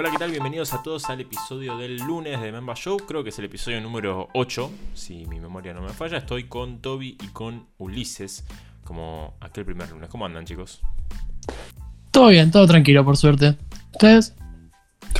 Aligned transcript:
Hola, 0.00 0.10
¿qué 0.12 0.16
tal? 0.16 0.30
Bienvenidos 0.30 0.72
a 0.72 0.82
todos 0.82 1.10
al 1.10 1.20
episodio 1.20 1.76
del 1.76 1.98
lunes 1.98 2.40
de 2.40 2.50
Memba 2.50 2.74
Show. 2.74 2.96
Creo 3.06 3.22
que 3.22 3.28
es 3.28 3.38
el 3.38 3.44
episodio 3.44 3.82
número 3.82 4.28
8, 4.32 4.70
si 4.94 5.26
mi 5.26 5.38
memoria 5.38 5.74
no 5.74 5.82
me 5.82 5.90
falla. 5.90 6.16
Estoy 6.16 6.44
con 6.44 6.80
Toby 6.80 7.18
y 7.22 7.26
con 7.34 7.66
Ulises, 7.76 8.46
como 8.82 9.36
aquel 9.42 9.66
primer 9.66 9.90
lunes. 9.90 10.08
¿Cómo 10.08 10.24
andan, 10.24 10.46
chicos? 10.46 10.80
Todo 12.10 12.28
bien, 12.28 12.50
todo 12.50 12.66
tranquilo, 12.66 13.04
por 13.04 13.18
suerte. 13.18 13.58
¿Ustedes? 13.92 14.34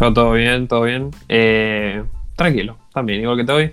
Yo 0.01 0.15
todo 0.15 0.33
bien, 0.33 0.67
todo 0.67 0.85
bien. 0.85 1.11
Eh, 1.29 2.03
tranquilo, 2.35 2.79
también, 2.95 3.21
igual 3.21 3.37
que 3.37 3.45
Toby. 3.45 3.71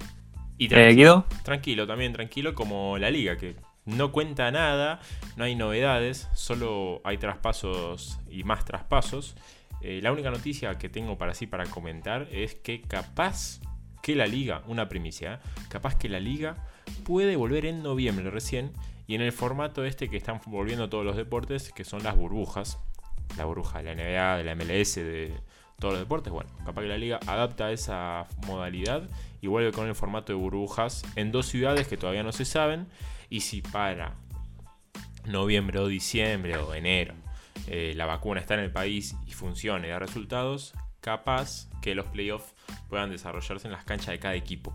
Y 0.58 0.66
Eh, 0.66 0.68
tranquilo, 0.68 0.94
Guido, 0.94 1.26
tranquilo, 1.42 1.88
también 1.88 2.12
tranquilo 2.12 2.54
como 2.54 2.98
la 2.98 3.10
liga, 3.10 3.38
que 3.38 3.56
no 3.86 4.12
cuenta 4.12 4.52
nada, 4.52 5.00
no 5.38 5.46
hay 5.46 5.56
novedades, 5.56 6.28
solo 6.34 7.00
hay 7.06 7.18
traspasos 7.18 8.20
y 8.30 8.44
más 8.44 8.66
traspasos. 8.66 9.38
Eh, 9.82 10.00
la 10.02 10.12
única 10.12 10.32
noticia 10.32 10.78
que 10.78 10.90
tengo 10.90 11.18
para 11.18 11.34
sí 11.34 11.48
para 11.48 11.66
comentar 11.66 12.28
es 12.32 12.56
que 12.56 12.82
capaz 12.82 13.60
que 14.02 14.16
la 14.16 14.26
liga, 14.26 14.64
una 14.68 14.90
primicia, 14.90 15.40
capaz 15.70 15.96
que 15.96 16.10
la 16.10 16.20
liga 16.20 16.56
puede 17.04 17.36
volver 17.36 17.66
en 17.66 17.84
noviembre 17.84 18.30
recién 18.30 18.72
y 19.06 19.16
en 19.16 19.22
el 19.22 19.32
formato 19.32 19.86
este 19.86 20.10
que 20.10 20.18
están 20.18 20.40
volviendo 20.46 20.90
todos 20.90 21.06
los 21.06 21.16
deportes, 21.16 21.72
que 21.74 21.84
son 21.84 22.04
las 22.04 22.16
burbujas, 22.16 22.80
la 23.38 23.46
burbuja 23.46 23.82
de 23.82 23.84
la 23.84 23.96
NBA, 23.96 24.38
de 24.38 24.44
la 24.44 24.56
MLS, 24.56 24.96
de 24.96 25.34
todos 25.80 25.94
los 25.94 26.02
deportes, 26.02 26.34
bueno, 26.34 26.50
capaz 26.66 26.82
que 26.82 26.88
la 26.88 26.98
liga 26.98 27.20
adapta 27.28 27.72
esa 27.72 28.26
modalidad 28.48 29.08
y 29.42 29.48
vuelve 29.48 29.72
con 29.72 29.88
el 29.88 29.94
formato 29.94 30.34
de 30.34 30.40
burbujas 30.40 31.04
en 31.16 31.32
dos 31.32 31.46
ciudades 31.46 31.88
que 31.88 31.98
todavía 31.98 32.24
no 32.24 32.32
se 32.32 32.46
saben 32.46 32.88
y 33.30 33.42
si 33.42 33.62
para 33.62 34.16
noviembre 35.26 35.80
o 35.80 35.88
diciembre 35.88 36.58
o 36.58 36.74
enero 36.74 37.14
eh, 37.68 37.94
la 37.96 38.06
vacuna 38.06 38.40
está 38.40 38.54
en 38.54 38.62
el 38.62 38.72
país 38.72 39.16
y 39.26 39.32
funcione 39.32 39.88
y 39.88 39.92
da 39.92 40.00
resultados, 40.00 40.74
capaz 41.02 41.70
que 41.82 41.96
los 41.96 42.06
playoffs 42.08 42.54
puedan 42.90 43.10
desarrollarse 43.10 43.68
en 43.68 43.74
las 43.74 43.84
canchas 43.84 44.10
de 44.10 44.20
cada 44.20 44.36
equipo. 44.36 44.74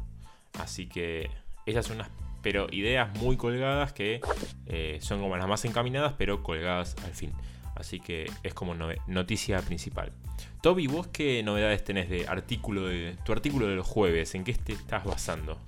Así 0.59 0.89
que 0.89 1.31
esas 1.67 1.87
son 1.87 1.97
unas 1.97 2.11
pero 2.43 2.67
ideas 2.73 3.17
muy 3.19 3.37
colgadas 3.37 3.93
que 3.93 4.21
eh, 4.67 4.99
son 5.01 5.21
como 5.21 5.37
las 5.37 5.47
más 5.47 5.65
encaminadas, 5.65 6.15
pero 6.19 6.43
colgadas 6.43 6.97
al 7.05 7.15
fin. 7.15 7.33
Así 7.77 8.01
que 8.01 8.31
es 8.43 8.53
como 8.53 8.75
noticia 9.07 9.61
principal. 9.63 10.13
Toby, 10.61 10.89
¿vos 10.89 11.07
qué 11.07 11.43
novedades 11.43 11.85
tenés 11.85 12.11
de 12.11 12.27
artículo 12.29 12.87
de 12.87 13.17
tu 13.25 13.33
artículo 13.33 13.67
de 13.67 13.77
los 13.77 13.87
jueves? 13.87 14.35
¿En 14.35 14.45
qué 14.45 14.53
te 14.55 14.73
estás 14.73 15.05
basando? 15.05 15.59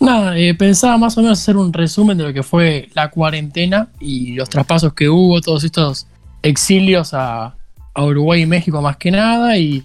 Nada, 0.00 0.38
eh, 0.38 0.54
pensaba 0.54 0.96
más 0.96 1.18
o 1.18 1.22
menos 1.22 1.40
hacer 1.40 1.56
un 1.56 1.72
resumen 1.72 2.16
de 2.16 2.24
lo 2.24 2.32
que 2.32 2.42
fue 2.42 2.88
la 2.94 3.10
cuarentena 3.10 3.88
y 3.98 4.34
los 4.34 4.48
traspasos 4.48 4.92
que 4.94 5.08
hubo, 5.08 5.40
todos 5.40 5.64
estos 5.64 6.06
exilios 6.42 7.14
a, 7.14 7.56
a 7.94 8.04
Uruguay 8.04 8.42
y 8.42 8.46
México 8.46 8.80
más 8.80 8.96
que 8.96 9.10
nada, 9.10 9.58
y, 9.58 9.84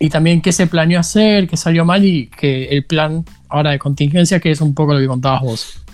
y 0.00 0.08
también 0.08 0.40
qué 0.40 0.50
se 0.50 0.66
planeó 0.66 0.98
hacer, 0.98 1.46
qué 1.46 1.56
salió 1.56 1.84
mal 1.84 2.04
y 2.04 2.26
que 2.26 2.64
el 2.64 2.84
plan 2.84 3.24
ahora 3.48 3.70
de 3.70 3.78
contingencia, 3.78 4.40
que 4.40 4.50
es 4.50 4.60
un 4.60 4.74
poco 4.74 4.94
lo 4.94 5.00
que 5.00 5.06
contabas 5.06 5.42
vos. 5.42 5.84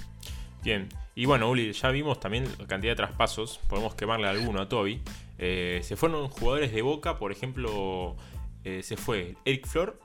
Bien. 0.64 0.88
Y 1.14 1.26
bueno, 1.26 1.50
Uli, 1.50 1.72
ya 1.72 1.90
vimos 1.90 2.20
también 2.20 2.44
la 2.60 2.66
cantidad 2.68 2.92
de 2.92 2.96
traspasos. 2.96 3.58
Podemos 3.68 3.96
quemarle 3.96 4.28
alguno 4.28 4.60
a 4.62 4.68
Toby. 4.68 5.00
Eh, 5.36 5.80
se 5.82 5.96
fueron 5.96 6.28
jugadores 6.28 6.72
de 6.72 6.80
Boca, 6.80 7.18
por 7.18 7.32
ejemplo, 7.32 8.16
eh, 8.64 8.82
se 8.84 8.96
fue 8.96 9.34
Eric 9.44 9.66
Flor. 9.66 9.98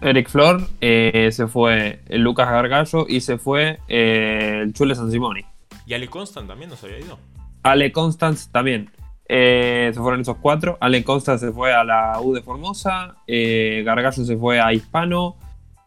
Eric 0.00 0.28
Flor, 0.28 0.60
eh, 0.80 1.28
se 1.32 1.46
fue 1.48 2.00
el 2.08 2.22
Lucas 2.22 2.48
Gargallo 2.48 3.06
y 3.08 3.20
se 3.20 3.36
fue 3.38 3.80
eh, 3.88 4.60
el 4.62 4.72
Chule 4.72 4.94
San 4.94 5.10
Simoni. 5.10 5.44
Y 5.86 5.94
Ale 5.94 6.08
Constant 6.08 6.46
también 6.48 6.70
nos 6.70 6.82
había 6.84 6.98
ido. 7.00 7.18
Ale 7.62 7.90
Constance 7.92 8.48
también. 8.52 8.90
Eh, 9.28 9.90
se 9.92 10.00
fueron 10.00 10.20
esos 10.20 10.36
cuatro. 10.36 10.78
Ale 10.80 11.02
Constance 11.02 11.46
se 11.46 11.52
fue 11.52 11.72
a 11.74 11.82
la 11.84 12.20
U 12.20 12.32
de 12.32 12.42
Formosa. 12.42 13.16
eh, 13.26 13.82
Gargallo 13.84 14.24
se 14.24 14.36
fue 14.36 14.60
a 14.60 14.72
Hispano. 14.72 15.36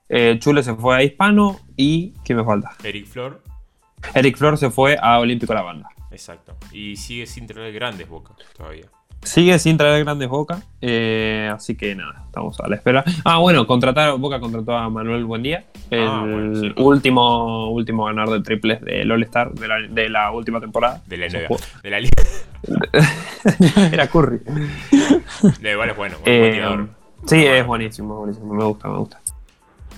eh, 0.09 0.37
Chule 0.39 0.61
se 0.63 0.75
fue 0.75 0.95
a 0.97 1.03
Hispano. 1.03 1.59
¿Y 1.77 2.11
quién 2.25 2.37
me 2.37 2.43
falta? 2.43 2.71
Eric 2.83 3.07
Flor, 3.07 3.41
Eric 4.13 4.37
Flor 4.37 4.57
se 4.57 4.69
fue 4.69 4.97
a 5.01 5.19
Olímpico 5.19 5.53
La 5.53 5.61
Banda. 5.61 5.89
exacto. 6.11 6.57
Y 6.73 6.97
sigue 6.97 7.25
sin 7.25 7.47
traer 7.47 7.73
grandes 7.73 8.09
Boca 8.09 8.33
todavía. 8.57 8.87
Sigue 9.23 9.59
sin 9.59 9.77
traer 9.77 10.03
grandes 10.03 10.27
Boca, 10.29 10.61
eh, 10.81 11.47
así 11.53 11.75
que 11.75 11.93
nada, 11.93 12.23
estamos 12.25 12.59
a 12.59 12.67
la 12.67 12.75
espera. 12.75 13.03
Ah, 13.23 13.37
bueno, 13.37 13.67
contrataron, 13.67 14.19
Boca 14.19 14.39
contrató 14.39 14.75
a 14.75 14.89
Manuel 14.89 15.25
Buendía, 15.25 15.65
el 15.91 16.07
Ah, 16.07 16.21
bueno, 16.21 16.55
sí. 16.59 16.73
último, 16.77 17.69
último 17.71 18.05
ganador 18.05 18.39
de 18.39 18.43
triples 18.43 18.81
del 18.81 19.11
All-Star 19.11 19.51
de 19.53 19.67
la, 19.67 19.75
de 19.87 20.09
la 20.09 20.31
última 20.31 20.59
temporada. 20.59 21.01
De 21.05 21.17
la 21.17 21.27
NBA. 21.27 21.55
De 21.83 21.89
la 21.91 21.99
liga. 21.99 22.23
Era 23.91 24.07
Curry. 24.07 24.39
De, 25.61 25.71
igual 25.71 25.89
es 25.91 25.97
bueno, 25.97 26.15
buen 26.23 26.33
Eh, 26.35 26.53
sí, 27.25 27.35
Bueno. 27.37 27.53
es 27.55 27.67
buenísimo, 27.67 28.15
buenísimo, 28.17 28.53
me 28.55 28.63
gusta, 28.63 28.87
me 28.87 28.97
gusta. 28.97 29.21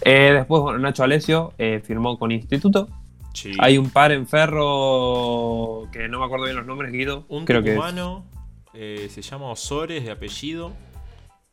Eh, 0.01 0.31
después, 0.33 0.62
bueno, 0.62 0.79
Nacho 0.79 1.03
Alesio 1.03 1.53
eh, 1.57 1.81
firmó 1.81 2.19
con 2.19 2.31
Instituto. 2.31 2.89
Sí. 3.33 3.53
Hay 3.59 3.78
un 3.78 3.89
par 3.89 4.12
en 4.12 4.28
Ferro 4.28 5.88
que 5.94 6.07
no 6.09 6.19
me 6.19 6.25
acuerdo 6.25 6.44
bien 6.45 6.57
los 6.57 6.66
nombres, 6.66 6.91
Guido. 6.91 7.23
Un 7.29 7.45
Creo 7.45 7.63
tucumano 7.63 8.25
eh, 8.73 9.07
se 9.11 9.22
llama 9.22 9.50
Osores 9.51 10.03
de 10.03 10.11
apellido. 10.11 10.73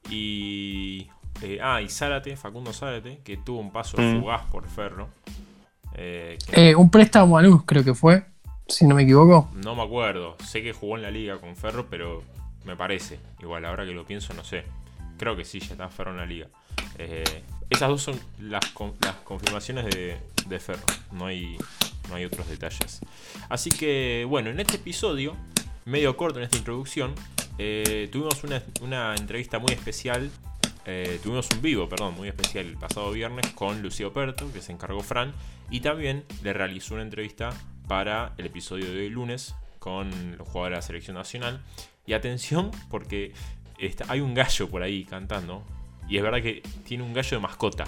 Y. 0.09 1.09
eh, 1.43 1.59
ah, 1.63 1.81
y 1.81 1.89
Zárate, 1.89 2.37
Facundo 2.37 2.73
Zárate, 2.73 3.21
que 3.25 3.37
tuvo 3.37 3.61
un 3.61 3.71
paso 3.73 3.97
Mm. 4.01 4.21
fugaz 4.21 4.43
por 4.51 4.69
Ferro. 4.69 5.09
Eh, 5.95 6.39
que 6.47 6.71
Eh, 6.71 6.77
un 6.77 6.91
préstamo 6.91 7.37
a 7.39 7.43
Luz, 7.43 7.63
creo 7.67 7.85
que 7.85 7.95
fue, 7.95 8.25
si 8.69 8.87
no 8.87 8.95
me 8.95 9.03
equivoco. 9.03 9.49
no 9.55 9.75
me 9.75 9.83
acuerdo. 9.83 10.37
Sé 10.45 10.63
que 10.63 10.73
jugó 10.73 10.97
en 10.97 11.03
la 11.03 11.11
liga 11.11 11.39
con 11.39 11.57
Ferro, 11.57 11.87
pero 11.91 12.23
me 12.65 12.77
parece. 12.77 13.19
Igual, 13.41 13.65
ahora 13.65 13.85
que 13.85 13.93
lo 13.93 14.05
pienso, 14.05 14.33
no 14.35 14.45
sé. 14.45 14.65
Creo 15.19 15.37
que 15.37 15.45
sí, 15.45 15.61
ya 15.61 15.73
está 15.73 15.89
Ferro 15.89 16.13
en 16.13 16.17
la 16.19 16.27
liga. 16.27 16.47
Eh, 16.99 17.25
esas 17.69 17.89
dos 17.89 18.03
son 18.03 18.19
las, 18.41 18.65
con- 18.73 18.95
las 19.03 19.15
confirmaciones 19.17 19.87
de, 19.87 20.17
de 20.47 20.61
Ferro. 20.61 20.85
No 21.13 21.27
hay, 21.27 21.57
no 22.09 22.15
hay 22.17 22.25
otros 22.25 22.49
detalles. 22.49 23.01
Así 23.49 23.71
que, 23.71 24.25
bueno, 24.29 24.51
en 24.51 24.61
este 24.61 24.77
episodio, 24.77 25.37
medio 25.85 26.17
corto 26.17 26.39
en 26.39 26.45
esta 26.45 26.57
introducción, 26.57 27.15
eh, 27.59 28.09
tuvimos 28.13 28.43
una, 28.45 28.63
una 28.83 29.15
entrevista 29.15 29.59
muy 29.59 29.73
especial. 29.73 30.31
eh, 30.87 31.21
tuvimos 31.23 31.47
un 31.55 31.61
vivo, 31.63 31.89
perdón, 31.89 32.15
muy 32.15 32.29
especial 32.29 32.67
el 32.67 32.77
pasado 32.77 33.11
viernes 33.13 33.47
con 33.55 33.83
Lucio 33.83 34.13
Perto, 34.13 34.51
que 34.53 34.61
se 34.63 34.73
encargó 34.73 35.01
Fran. 35.03 35.33
Y 35.71 35.81
también 35.81 36.25
le 36.43 36.53
realizó 36.53 36.95
una 36.95 37.03
entrevista 37.03 37.51
para 37.87 38.33
el 38.39 38.47
episodio 38.47 38.91
de 38.91 39.01
hoy 39.01 39.11
lunes 39.11 39.55
con 39.79 40.11
los 40.39 40.49
jugadores 40.49 40.77
de 40.77 40.79
la 40.79 40.83
selección 40.83 41.17
nacional. 41.17 41.61
Y 42.07 42.15
atención, 42.15 42.71
porque 42.91 43.33
está- 43.79 44.07
hay 44.09 44.21
un 44.21 44.35
gallo 44.35 44.69
por 44.69 44.83
ahí 44.83 45.05
cantando. 45.05 45.63
Y 46.09 46.17
es 46.17 46.23
verdad 46.23 46.43
que 46.43 46.63
tiene 46.85 47.05
un 47.05 47.13
gallo 47.13 47.31
de 47.37 47.41
mascota. 47.41 47.85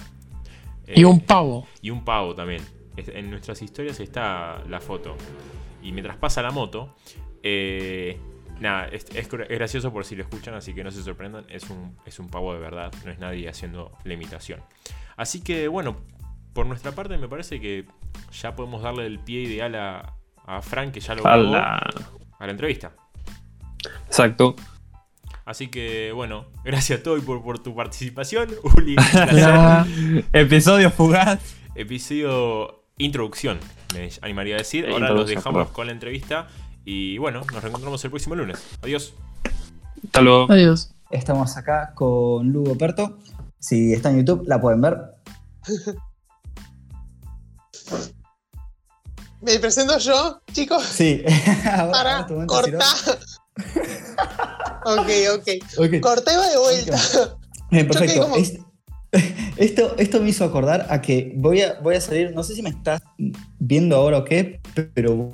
Y 0.86 1.00
Eh, 1.00 1.06
un 1.06 1.20
pavo. 1.20 1.66
y 1.80 1.90
un 1.90 2.04
pavo 2.04 2.34
también. 2.34 2.62
En 2.96 3.30
nuestras 3.30 3.62
historias 3.62 3.98
está 4.00 4.62
la 4.68 4.80
foto. 4.80 5.16
Y 5.82 5.92
mientras 5.92 6.18
pasa 6.18 6.42
la 6.42 6.50
moto, 6.50 6.94
eh, 7.42 8.18
nada, 8.60 8.86
es, 8.88 9.06
es 9.14 9.30
gra- 9.30 9.46
es 9.48 9.58
gracioso 9.58 9.92
por 9.92 10.04
si 10.04 10.16
lo 10.16 10.22
escuchan, 10.22 10.54
así 10.54 10.74
que 10.74 10.82
no 10.84 10.90
se 10.90 11.02
sorprendan. 11.02 11.44
Es 11.48 11.68
un, 11.70 11.96
es 12.06 12.18
un 12.18 12.28
pavo 12.28 12.52
de 12.54 12.60
verdad, 12.60 12.92
no 13.04 13.10
es 13.10 13.18
nadie 13.18 13.48
haciendo 13.48 13.92
la 14.04 14.14
imitación. 14.14 14.60
Así 15.16 15.42
que 15.42 15.68
bueno, 15.68 15.96
por 16.52 16.66
nuestra 16.66 16.92
parte 16.92 17.16
me 17.18 17.28
parece 17.28 17.60
que 17.60 17.86
ya 18.40 18.54
podemos 18.54 18.82
darle 18.82 19.06
el 19.06 19.18
pie 19.18 19.42
ideal 19.42 19.74
a, 19.74 20.14
a 20.46 20.62
Frank, 20.62 20.92
que 20.92 21.00
ya 21.00 21.14
lo 21.14 21.26
a 21.26 21.36
grabó, 21.36 21.52
la- 21.52 21.92
a 22.38 22.46
la 22.46 22.50
entrevista. 22.52 22.92
Exacto. 24.06 24.54
Así 25.44 25.68
que 25.68 26.12
bueno, 26.12 26.46
gracias 26.64 27.00
a 27.00 27.02
todos 27.02 27.22
por, 27.24 27.42
por 27.42 27.58
tu 27.60 27.74
participación. 27.74 28.48
Uli. 28.76 28.94
Episodio 30.32 30.90
fugaz. 30.90 31.56
episodio 31.74 32.84
introducción, 32.98 33.58
me 33.94 34.08
animaría 34.20 34.54
a 34.54 34.58
decir. 34.58 34.88
Ahora 34.88 35.10
los 35.10 35.28
dejamos 35.28 35.68
con 35.70 35.86
la 35.86 35.92
entrevista 35.92 36.46
y 36.84 37.18
bueno, 37.18 37.40
nos 37.52 37.62
reencontramos 37.62 38.02
el 38.04 38.10
próximo 38.10 38.34
lunes. 38.34 38.58
Adiós. 38.82 39.14
Hasta 40.04 40.20
luego. 40.20 40.46
Adiós. 40.50 40.92
Estamos 41.10 41.56
acá 41.56 41.92
con 41.94 42.50
Lugo 42.52 42.76
Perto. 42.76 43.18
Si 43.58 43.92
está 43.92 44.10
en 44.10 44.18
YouTube, 44.18 44.44
la 44.46 44.60
pueden 44.60 44.80
ver. 44.80 44.98
¿Me 49.40 49.58
presento 49.58 49.98
yo, 49.98 50.40
chicos? 50.52 50.84
Sí. 50.84 51.22
Ahora- 51.66 51.90
Para, 51.92 52.12
ahora 52.16 52.26
tu 52.26 52.34
momento, 52.34 52.54
corta. 52.54 52.84
ok, 54.84 55.08
ok. 55.38 55.44
Ciro. 55.44 55.84
Ok. 55.84 56.00
Corta 56.00 56.32
y 56.32 56.36
va 56.36 56.48
de 56.48 56.58
vuelta. 56.58 56.98
Perfecto. 57.70 58.20
como- 58.22 58.36
Esto, 59.56 59.94
esto 59.98 60.20
me 60.22 60.30
hizo 60.30 60.44
acordar 60.44 60.86
a 60.90 61.02
que 61.02 61.32
voy 61.36 61.60
a, 61.60 61.78
voy 61.80 61.96
a 61.96 62.00
salir, 62.00 62.32
no 62.34 62.42
sé 62.44 62.54
si 62.54 62.62
me 62.62 62.70
estás 62.70 63.02
viendo 63.58 63.96
ahora 63.96 64.18
o 64.18 64.24
qué, 64.24 64.60
pero 64.94 65.28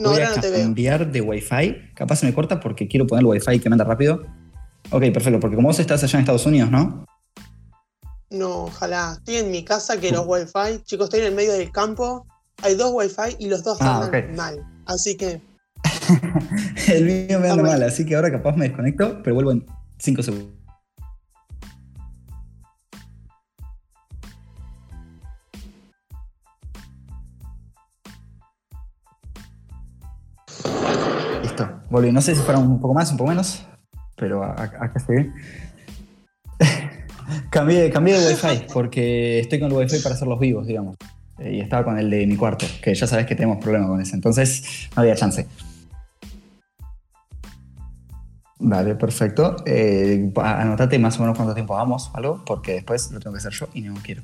No, 0.00 0.10
voy 0.10 0.18
ahora 0.20 0.32
a 0.32 0.36
no 0.36 0.42
te 0.42 0.50
veo. 0.50 0.62
cambiar 0.62 1.12
de 1.12 1.20
Wi-Fi. 1.20 1.92
Capaz 1.94 2.16
se 2.16 2.26
me 2.26 2.34
corta 2.34 2.58
porque 2.58 2.88
quiero 2.88 3.06
poner 3.06 3.20
el 3.20 3.26
Wi-Fi 3.26 3.58
que 3.60 3.68
me 3.68 3.74
anda 3.74 3.84
rápido. 3.84 4.22
Ok, 4.90 5.02
perfecto, 5.12 5.38
porque 5.38 5.56
como 5.56 5.68
vos 5.68 5.78
estás 5.78 6.02
allá 6.02 6.18
en 6.18 6.20
Estados 6.22 6.46
Unidos, 6.46 6.70
¿no? 6.70 7.04
No, 8.30 8.64
ojalá. 8.64 9.14
Estoy 9.18 9.36
en 9.36 9.50
mi 9.50 9.64
casa 9.64 9.98
que 10.00 10.10
los 10.12 10.24
wifi, 10.26 10.82
chicos, 10.84 11.04
estoy 11.04 11.20
en 11.20 11.26
el 11.26 11.34
medio 11.34 11.52
del 11.52 11.70
campo. 11.70 12.26
Hay 12.62 12.74
dos 12.76 12.90
wifi 12.92 13.36
y 13.38 13.48
los 13.48 13.62
dos 13.64 13.78
Ah, 13.80 14.02
andan 14.04 14.24
ok. 14.30 14.36
mal. 14.36 14.58
Así 14.86 15.16
que, 15.16 15.42
El 16.88 17.04
mío 17.04 17.40
me 17.40 17.50
anda 17.50 17.62
mal, 17.62 17.82
así 17.82 18.04
que 18.04 18.14
ahora 18.16 18.30
capaz 18.30 18.56
me 18.56 18.68
desconecto, 18.68 19.22
pero 19.22 19.34
vuelvo 19.34 19.52
en 19.52 19.66
5 19.98 20.22
segundos. 20.22 20.50
Volví. 31.90 32.12
No 32.12 32.22
sé 32.22 32.34
si 32.34 32.40
fueron 32.40 32.66
un 32.66 32.80
poco 32.80 32.94
más, 32.94 33.10
un 33.10 33.18
poco 33.18 33.30
menos, 33.30 33.66
pero 34.16 34.44
acá 34.44 34.92
estoy. 34.94 35.30
cambié, 37.50 37.90
cambié 37.90 38.18
de 38.18 38.28
wifi 38.28 38.66
porque 38.72 39.40
estoy 39.40 39.60
con 39.60 39.70
el 39.70 39.76
wifi 39.76 39.98
para 40.00 40.14
hacer 40.14 40.28
los 40.28 40.38
vivos, 40.38 40.66
digamos. 40.66 40.96
Eh, 41.38 41.56
y 41.56 41.60
estaba 41.60 41.84
con 41.84 41.98
el 41.98 42.08
de 42.08 42.26
mi 42.26 42.36
cuarto, 42.36 42.66
que 42.82 42.94
ya 42.94 43.06
sabes 43.06 43.26
que 43.26 43.34
tenemos 43.34 43.58
problemas 43.58 43.88
con 43.88 44.00
ese. 44.00 44.14
Entonces 44.14 44.88
no 44.94 45.02
había 45.02 45.16
chance. 45.16 45.46
Vale, 48.58 48.94
perfecto. 48.94 49.56
Eh, 49.64 50.32
anotate 50.36 50.98
más 50.98 51.18
o 51.18 51.22
menos 51.22 51.36
cuánto 51.36 51.54
tiempo 51.54 51.74
vamos, 51.74 52.10
algo, 52.14 52.44
porque 52.44 52.74
después 52.74 53.10
lo 53.10 53.18
tengo 53.18 53.32
que 53.32 53.38
hacer 53.38 53.52
yo 53.52 53.68
y 53.72 53.80
no 53.80 53.94
quiero. 54.02 54.22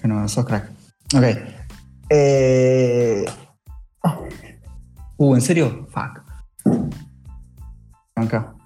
Que 0.00 0.08
no, 0.08 0.28
sos 0.28 0.44
crack. 0.44 0.70
Ok. 1.14 1.24
Eh... 2.10 3.24
Uh, 5.24 5.36
¿en 5.36 5.40
serio? 5.40 5.86
Fuck. 5.88 6.20
Acá. 8.16 8.56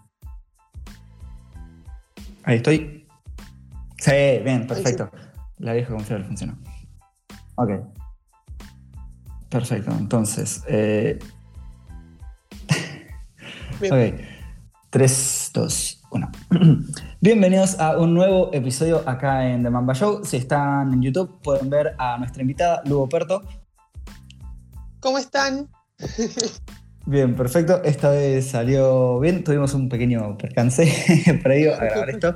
Ahí 2.45 2.57
estoy. 2.57 3.07
Sí, 3.99 4.13
bien, 4.43 4.67
perfecto. 4.67 5.11
La 5.59 5.75
vieja 5.75 5.93
confiable 5.93 6.25
funcionó. 6.25 6.57
Ok. 7.57 7.73
Perfecto, 9.51 9.91
entonces. 9.91 10.65
Eh... 10.67 11.19
Ok. 13.83 14.19
3, 14.89 15.51
2, 15.53 16.05
1. 16.11 16.33
Bienvenidos 17.21 17.79
a 17.79 17.99
un 17.99 18.15
nuevo 18.15 18.49
episodio 18.55 19.07
acá 19.07 19.47
en 19.47 19.63
The 19.63 19.69
Mamba 19.69 19.93
Show. 19.93 20.25
Si 20.25 20.39
están 20.39 20.95
en 20.95 21.03
YouTube 21.03 21.39
pueden 21.43 21.69
ver 21.69 21.95
a 21.99 22.17
nuestra 22.17 22.41
invitada, 22.41 22.81
Lugo 22.87 23.11
Perto. 23.11 23.43
¿Cómo 25.01 25.19
están? 25.19 25.69
Bien, 27.07 27.37
perfecto. 27.37 27.83
Esta 27.85 28.11
vez 28.11 28.47
salió 28.47 29.21
bien. 29.21 29.45
Tuvimos 29.45 29.75
un 29.75 29.89
pequeño 29.89 30.37
percance 30.37 30.93
previo 31.43 31.75
a 31.75 31.85
grabar 31.85 32.11
esto. 32.11 32.35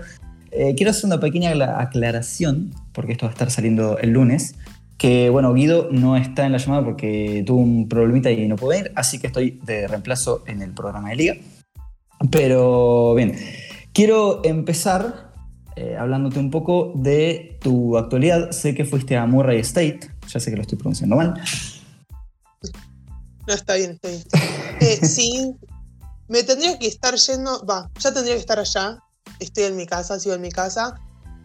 Eh, 0.53 0.75
quiero 0.77 0.91
hacer 0.91 1.07
una 1.07 1.19
pequeña 1.19 1.51
acla- 1.51 1.81
aclaración, 1.81 2.73
porque 2.93 3.13
esto 3.13 3.27
va 3.27 3.31
a 3.31 3.33
estar 3.33 3.51
saliendo 3.51 3.99
el 3.99 4.11
lunes. 4.11 4.55
Que 4.97 5.29
bueno, 5.31 5.53
Guido 5.55 5.89
no 5.91 6.17
está 6.17 6.47
en 6.47 6.53
la 6.53 6.59
llamada 6.59 6.85
porque 6.85 7.43
tuvo 7.45 7.59
un 7.61 7.89
problemita 7.89 8.31
y 8.31 8.47
no 8.47 8.57
pudo 8.57 8.75
ir, 8.79 8.93
así 8.95 9.19
que 9.19 9.29
estoy 9.29 9.59
de 9.65 9.89
reemplazo 9.89 10.45
en 10.47 10.63
el 10.63 10.73
programa 10.73 11.09
de 11.11 11.17
Liga. 11.17 11.35
Pero 12.31 13.15
bien, 13.15 13.35
quiero 13.93 14.43
empezar 14.45 15.33
eh, 15.75 15.97
hablándote 15.99 16.39
un 16.39 16.51
poco 16.51 16.93
de 16.95 17.59
tu 17.63 17.97
actualidad. 17.97 18.51
Sé 18.51 18.75
que 18.75 18.85
fuiste 18.85 19.17
a 19.17 19.27
Murray 19.27 19.59
State, 19.61 20.01
ya 20.29 20.39
sé 20.39 20.51
que 20.51 20.57
lo 20.57 20.63
estoy 20.63 20.79
pronunciando 20.79 21.17
mal. 21.17 21.35
No, 23.51 23.57
está 23.57 23.75
bien, 23.75 23.91
está 23.91 24.09
bien. 24.09 24.23
Eh, 24.81 25.01
sí, 25.05 25.57
me 26.29 26.45
tendría 26.45 26.79
que 26.79 26.87
estar 26.87 27.17
yendo, 27.17 27.67
va, 27.67 27.91
ya 27.99 28.15
tendría 28.15 28.37
que 28.37 28.41
estar 28.41 28.61
allá. 28.61 29.03
Estoy 29.41 29.65
en 29.65 29.75
mi 29.75 29.87
casa, 29.87 30.21
sigo 30.21 30.37
en 30.37 30.41
mi 30.41 30.53
casa. 30.53 30.95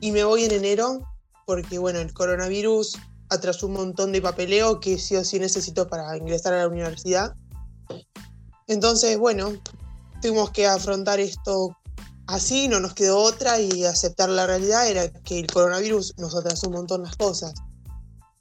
Y 0.02 0.12
me 0.12 0.24
voy 0.24 0.44
en 0.44 0.52
enero 0.52 1.00
porque, 1.48 1.80
bueno, 1.80 1.98
el 1.98 2.13
coronavirus 2.13 3.00
atrasó 3.30 3.66
un 3.66 3.74
montón 3.74 4.12
de 4.12 4.22
papeleo 4.22 4.80
que 4.80 5.00
sí 5.00 5.16
o 5.16 5.25
sí 5.25 5.40
necesito 5.40 5.88
para 5.88 6.16
ingresar 6.16 6.54
a 6.54 6.60
la 6.60 6.68
universidad. 6.68 7.34
Entonces, 8.68 9.18
bueno, 9.18 9.51
tuvimos 10.22 10.51
que 10.51 10.68
afrontar 10.68 11.19
esto 11.19 11.75
así, 12.28 12.68
no 12.68 12.80
nos 12.80 12.94
quedó 12.94 13.18
otra 13.18 13.60
y 13.60 13.84
aceptar 13.86 14.30
la 14.30 14.46
realidad 14.46 14.88
era 14.88 15.10
que 15.10 15.40
el 15.40 15.48
coronavirus 15.48 16.19
nos 16.19 16.36
atrasó 16.36 16.68
un 16.68 16.75
montón 16.75 17.01
las 17.01 17.16
cosas. 17.16 17.56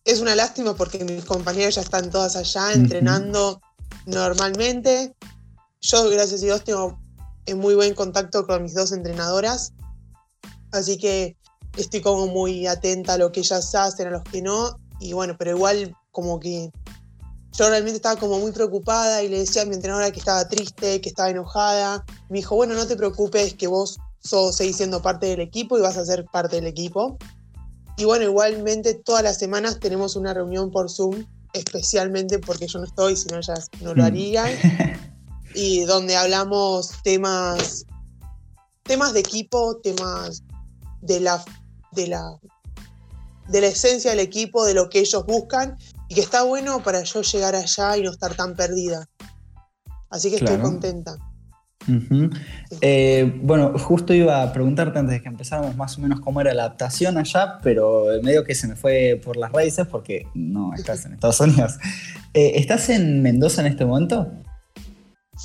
Es 0.05 0.21
una 0.21 0.35
lástima 0.35 0.75
porque 0.75 1.03
mis 1.05 1.25
compañeros 1.25 1.77
ya 1.77 1.81
están 1.81 2.11
todas 2.11 2.37
allá 2.37 2.73
entrenando 2.73 3.61
normalmente. 4.07 5.15
Yo, 5.81 6.11
gracias 6.11 6.43
a 6.43 6.45
Dios, 6.45 6.65
tengo 6.65 6.99
en 7.47 7.59
muy 7.59 7.75
buen 7.75 7.95
contacto 7.95 8.47
con 8.47 8.63
mis 8.63 8.75
dos 8.75 8.93
entrenadoras. 8.93 9.73
Así 10.73 10.99
que 10.99 11.37
estoy 11.77 12.03
como 12.03 12.27
muy 12.27 12.67
atenta 12.67 13.15
a 13.15 13.19
lo 13.19 13.33
que 13.33 13.41
ellas 13.41 13.75
hacen, 13.75 14.09
a 14.09 14.11
los 14.11 14.25
que 14.25 14.43
no. 14.43 14.79
Y 15.01 15.15
bueno, 15.15 15.37
pero 15.39 15.53
igual 15.53 15.97
como 16.11 16.39
que 16.39 16.71
yo 17.53 17.69
realmente 17.69 17.97
estaba 17.97 18.19
como 18.19 18.39
muy 18.39 18.53
preocupada 18.53 19.23
y 19.23 19.29
le 19.29 19.39
decía 19.39 19.63
a 19.63 19.65
mi 19.65 19.75
entrenadora 19.75 20.11
que 20.11 20.19
estaba 20.19 20.47
triste, 20.49 21.01
que 21.01 21.09
estaba 21.09 21.31
enojada. 21.31 22.05
Me 22.29 22.39
dijo, 22.39 22.57
bueno, 22.57 22.75
no 22.75 22.87
te 22.87 22.97
preocupes, 22.97 23.55
que 23.55 23.69
vos 23.69 23.99
sos, 24.21 24.57
seguís 24.57 24.77
siendo 24.77 25.01
parte 25.01 25.27
del 25.27 25.41
equipo 25.41 25.79
y 25.79 25.81
vas 25.81 25.97
a 25.97 26.05
ser 26.05 26.25
parte 26.27 26.57
del 26.57 26.67
equipo. 26.67 27.17
Y 27.97 28.05
bueno, 28.05 28.25
igualmente 28.25 28.95
todas 28.95 29.23
las 29.23 29.39
semanas 29.39 29.79
tenemos 29.81 30.17
una 30.17 30.35
reunión 30.35 30.71
por 30.71 30.91
Zoom, 30.91 31.25
especialmente 31.53 32.39
porque 32.41 32.67
yo 32.67 32.81
no 32.81 32.87
estoy, 32.87 33.17
si 33.17 33.29
no 33.29 33.39
ellas 33.39 33.69
no 33.81 33.95
lo 33.95 34.03
Mm. 34.03 34.07
harían. 34.07 34.51
y 35.55 35.85
donde 35.85 36.17
hablamos 36.17 36.91
temas, 37.05 37.87
temas 38.85 39.13
de 39.13 39.21
equipo, 39.21 39.77
temas 39.81 40.43
de 41.01 41.21
la, 41.21 41.45
de 41.93 42.09
la, 42.09 42.25
de 43.47 43.61
la 43.61 43.67
esencia 43.69 44.11
del 44.11 44.21
equipo, 44.21 44.65
de 44.65 44.75
lo 44.75 44.89
que 44.91 44.99
ellos 44.99 45.25
buscan, 45.27 45.79
y 46.09 46.17
que 46.17 46.21
está 46.23 46.43
bueno 46.43 46.83
para 46.83 47.05
yo 47.05 47.23
llegar 47.23 47.55
allá 47.55 47.97
y 47.97 48.03
no 48.03 48.11
estar 48.11 48.35
tan 48.35 48.57
perdida. 48.57 49.09
Así 50.11 50.31
que 50.31 50.39
Claro. 50.39 50.55
estoy 50.57 50.71
contenta. 50.71 51.17
Eh, 52.81 53.41
bueno, 53.43 53.79
justo 53.79 54.15
iba 54.15 54.43
a 54.43 54.53
preguntarte 54.53 54.99
antes 54.99 55.13
de 55.15 55.23
que 55.23 55.29
empezáramos 55.29 55.77
más 55.77 55.97
o 55.99 56.01
menos 56.01 56.21
cómo 56.21 56.41
era 56.41 56.55
la 56.55 56.65
adaptación 56.65 57.19
allá, 57.19 57.59
pero 57.63 58.07
medio 58.23 58.45
que 58.45 58.55
se 58.55 58.67
me 58.69 58.77
fue 58.77 59.21
por 59.25 59.37
las 59.37 59.53
raíces 59.53 59.87
porque 59.87 60.27
no 60.35 60.73
estás 60.75 61.05
en 61.07 61.13
Estados 61.15 61.41
Unidos. 61.41 61.75
Eh, 62.37 62.59
¿Estás 62.59 62.89
en 62.89 63.23
Mendoza 63.23 63.61
en 63.61 63.69
este 63.69 63.85
momento? 63.85 64.27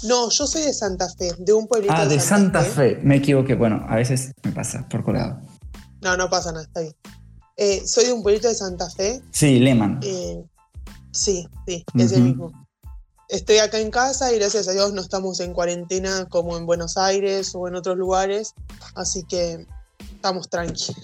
No, 0.08 0.28
yo 0.32 0.48
soy 0.48 0.64
de 0.64 0.74
Santa 0.74 1.08
Fe, 1.16 1.30
de 1.38 1.54
un 1.54 1.68
pueblito 1.68 1.94
Ah, 1.96 2.08
de 2.08 2.20
Santa 2.20 2.62
Fe. 2.64 3.00
Me 3.04 3.18
equivoqué. 3.18 3.54
Bueno, 3.54 3.86
a 3.88 3.96
veces 3.96 4.32
me 4.44 4.52
pasa 4.52 4.90
por 4.90 5.04
colado. 5.04 5.40
No, 6.02 6.18
no 6.18 6.28
pasa 6.32 6.52
nada, 6.52 6.64
está 6.64 6.82
bien. 6.82 6.94
Eh, 7.58 7.84
soy 7.86 8.06
de 8.06 8.14
un 8.14 8.24
pueblito 8.24 8.48
de 8.48 8.56
Santa 8.56 8.90
Fe. 8.90 9.22
Sí, 9.30 9.60
Lehman. 9.60 10.00
eh, 10.02 10.42
sí, 11.12 11.48
sí, 11.68 11.84
ese 11.96 12.16
Ujú. 12.16 12.24
mismo. 12.24 12.69
Estoy 13.30 13.60
acá 13.60 13.80
en 13.80 13.92
casa 13.92 14.34
y 14.34 14.40
gracias 14.40 14.68
a 14.68 14.72
Dios 14.72 14.92
no 14.92 15.02
estamos 15.02 15.40
en 15.40 15.54
cuarentena 15.54 16.26
como 16.30 16.58
en 16.58 16.66
Buenos 16.66 16.98
Aires 16.98 17.54
o 17.54 17.68
en 17.68 17.76
otros 17.76 17.96
lugares, 17.96 18.56
así 18.96 19.24
que 19.24 19.68
estamos 20.16 20.50
tranqui. 20.50 20.96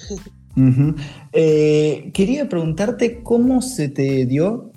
Eh, 1.33 2.11
quería 2.15 2.49
preguntarte 2.49 3.21
cómo 3.21 3.61
se 3.61 3.89
te 3.89 4.25
dio 4.25 4.71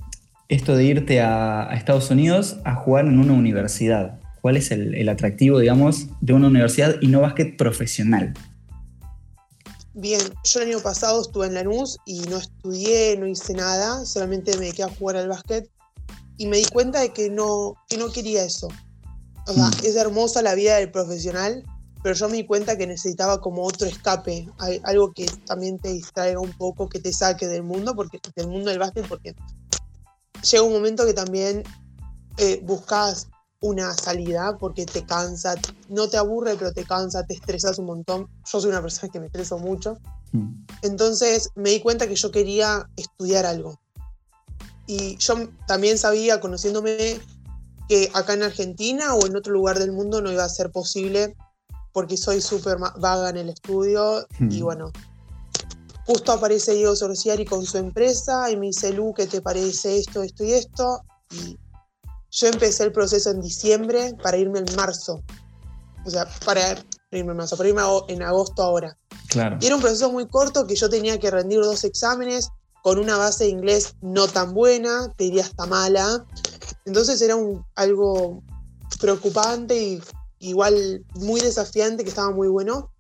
esto 0.49 0.77
de 0.77 0.85
irte 0.85 1.23
a, 1.23 1.71
a 1.71 1.75
Estados 1.75 2.11
Unidos 2.11 2.59
a 2.65 2.75
jugar 2.75 3.07
en 3.07 3.19
una 3.19 3.33
universidad. 3.33 4.21
¿Cuál 4.43 4.59
es 4.59 4.71
el, 4.71 4.95
el 4.95 5.09
atractivo, 5.09 5.59
digamos, 5.59 6.09
de 6.21 6.35
una 6.35 6.49
universidad 6.49 6.97
y 7.01 7.07
no 7.07 7.23
básquet 7.23 7.57
profesional? 7.57 8.35
Bien, 9.95 10.21
yo 10.45 10.61
el 10.61 10.69
año 10.69 10.81
pasado 10.81 11.23
estuve 11.23 11.47
en 11.47 11.55
Lanús 11.55 11.97
y 12.05 12.21
no 12.29 12.37
estudié, 12.37 13.17
no 13.17 13.27
hice 13.27 13.55
nada, 13.55 14.05
solamente 14.05 14.53
me 14.53 14.65
dediqué 14.65 14.83
a 14.83 14.89
jugar 14.91 15.17
al 15.17 15.29
básquet 15.29 15.71
y 16.39 16.47
me 16.47 16.57
di 16.57 16.65
cuenta 16.65 17.01
de 17.01 17.13
que 17.13 17.29
no, 17.29 17.75
que 17.89 17.99
no 17.99 18.11
quería 18.11 18.45
eso. 18.45 18.69
O 19.47 19.53
sea, 19.53 19.67
Mm. 19.69 19.85
es 19.85 19.97
hermosa 19.97 20.41
la 20.41 20.55
vida 20.55 20.77
del 20.77 20.91
profesional, 20.91 21.65
pero 22.03 22.15
yo 22.15 22.29
me 22.29 22.37
di 22.37 22.47
cuenta 22.47 22.79
que 22.79 22.87
necesitaba 22.87 23.41
como 23.41 23.65
otro 23.65 23.87
escape, 23.87 24.49
al- 24.59 24.81
algo 24.85 25.13
que 25.13 25.27
también 25.47 25.79
te 25.79 25.93
distraiga 25.93 26.39
un 26.41 26.53
poco, 26.53 26.89
que 26.89 27.01
te 27.01 27.13
saque 27.13 27.47
del 27.49 27.63
mundo, 27.65 27.95
porque, 27.95 28.21
del 28.37 28.49
mundo 28.49 28.71
del 28.71 28.79
básquet, 28.79 29.07
porque 29.09 29.35
llega 30.51 30.63
un 30.63 30.73
momento 30.73 31.05
que 31.05 31.15
también 31.15 31.63
eh, 32.37 32.61
buscas 32.63 33.27
una 33.61 33.93
salida 33.95 34.57
porque 34.59 34.87
te 34.87 35.05
cansa, 35.05 35.57
no 35.89 36.09
te 36.09 36.17
aburre, 36.17 36.55
pero 36.57 36.73
te 36.73 36.85
cansa, 36.85 37.25
te 37.25 37.35
estresas 37.35 37.81
un 37.81 37.87
montón. 37.87 38.29
Yo 38.53 38.61
soy 38.61 38.71
una 38.71 38.81
persona 38.81 39.11
que 39.11 39.19
me 39.19 39.27
estreso 39.27 39.59
mucho. 39.59 39.99
Mm. 40.31 40.65
Entonces 40.83 41.51
me 41.57 41.71
di 41.71 41.81
cuenta 41.81 42.07
que 42.07 42.15
yo 42.15 42.31
quería 42.31 42.89
estudiar 42.97 43.45
algo. 43.47 43.81
Y 44.89 45.19
yo 45.19 45.51
también 45.67 45.99
sabía, 45.99 46.41
conociéndome, 46.41 47.21
que 47.91 48.11
acá 48.15 48.33
en 48.33 48.43
Argentina 48.43 49.15
o 49.15 49.27
en 49.27 49.37
otro 49.37 49.53
lugar 49.53 49.79
del 49.79 49.93
mundo 49.93 50.23
no 50.23 50.33
iba 50.33 50.45
a 50.45 50.49
ser 50.49 50.73
posible 50.73 51.37
porque 51.93 52.17
soy 52.17 52.41
súper 52.41 52.79
vaga 52.79 53.29
en 53.29 53.37
el 53.37 53.51
estudio. 53.51 54.27
Y 54.41 54.63
bueno, 54.63 54.91
justo 56.07 56.33
aparece 56.33 56.73
Diego 56.73 56.97
Sorciari 56.97 57.45
con 57.45 57.67
su 57.67 57.77
empresa 57.77 58.51
y 58.51 58.57
me 58.57 58.67
dice, 58.69 58.91
Lu, 58.95 59.13
¿qué 59.13 59.27
te 59.27 59.43
parece 59.43 59.99
esto, 59.99 60.23
esto 60.23 60.43
y 60.43 60.53
esto? 60.53 61.03
Y 61.33 61.59
yo 62.31 62.47
empecé 62.47 62.85
el 62.85 62.93
proceso 62.93 63.31
en 63.31 63.43
diciembre 63.43 64.15
para 64.23 64.39
irme 64.39 64.61
en 64.61 64.75
marzo. 64.75 65.23
O 66.07 66.11
sea, 66.11 66.27
para 66.47 66.83
irme 67.11 67.33
en 67.33 67.37
marzo, 67.37 67.59
para 67.59 67.69
irme 67.69 67.83
en 68.09 68.23
agosto 68.23 68.63
ahora. 68.63 68.97
Claro. 69.29 69.59
Y 69.61 69.67
era 69.67 69.77
un 69.77 69.83
proceso 69.83 70.11
muy 70.11 70.27
corto 70.29 70.67
que 70.67 70.77
yo 70.77 70.89
tenía 70.89 71.19
que 71.19 71.31
rendir 71.31 71.61
dos 71.61 71.85
exámenes 71.85 72.49
con 72.89 72.99
una 72.99 73.19
base 73.19 73.45
de 73.45 73.51
inglés 73.51 73.97
no 74.01 74.27
tan 74.29 74.55
buena, 74.55 75.13
te 75.15 75.25
diría 75.25 75.43
hasta 75.43 75.67
mala. 75.67 76.25
Entonces 76.87 77.21
era 77.21 77.37
un, 77.37 77.63
algo 77.75 78.43
preocupante 78.99 79.77
y 79.79 80.01
igual 80.39 81.05
muy 81.17 81.39
desafiante 81.43 82.03
que 82.03 82.09
estaba 82.09 82.31
muy 82.31 82.49
bueno. 82.49 82.91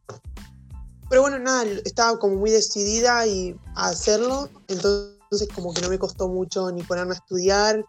Pero 1.08 1.22
bueno, 1.22 1.38
nada, 1.38 1.64
estaba 1.86 2.18
como 2.18 2.36
muy 2.36 2.50
decidida 2.50 3.26
y 3.26 3.56
a 3.76 3.88
hacerlo. 3.88 4.50
Entonces 4.68 5.48
como 5.54 5.72
que 5.72 5.80
no 5.80 5.88
me 5.88 5.98
costó 5.98 6.28
mucho 6.28 6.70
ni 6.70 6.82
ponerme 6.82 7.14
a 7.14 7.16
estudiar 7.16 7.82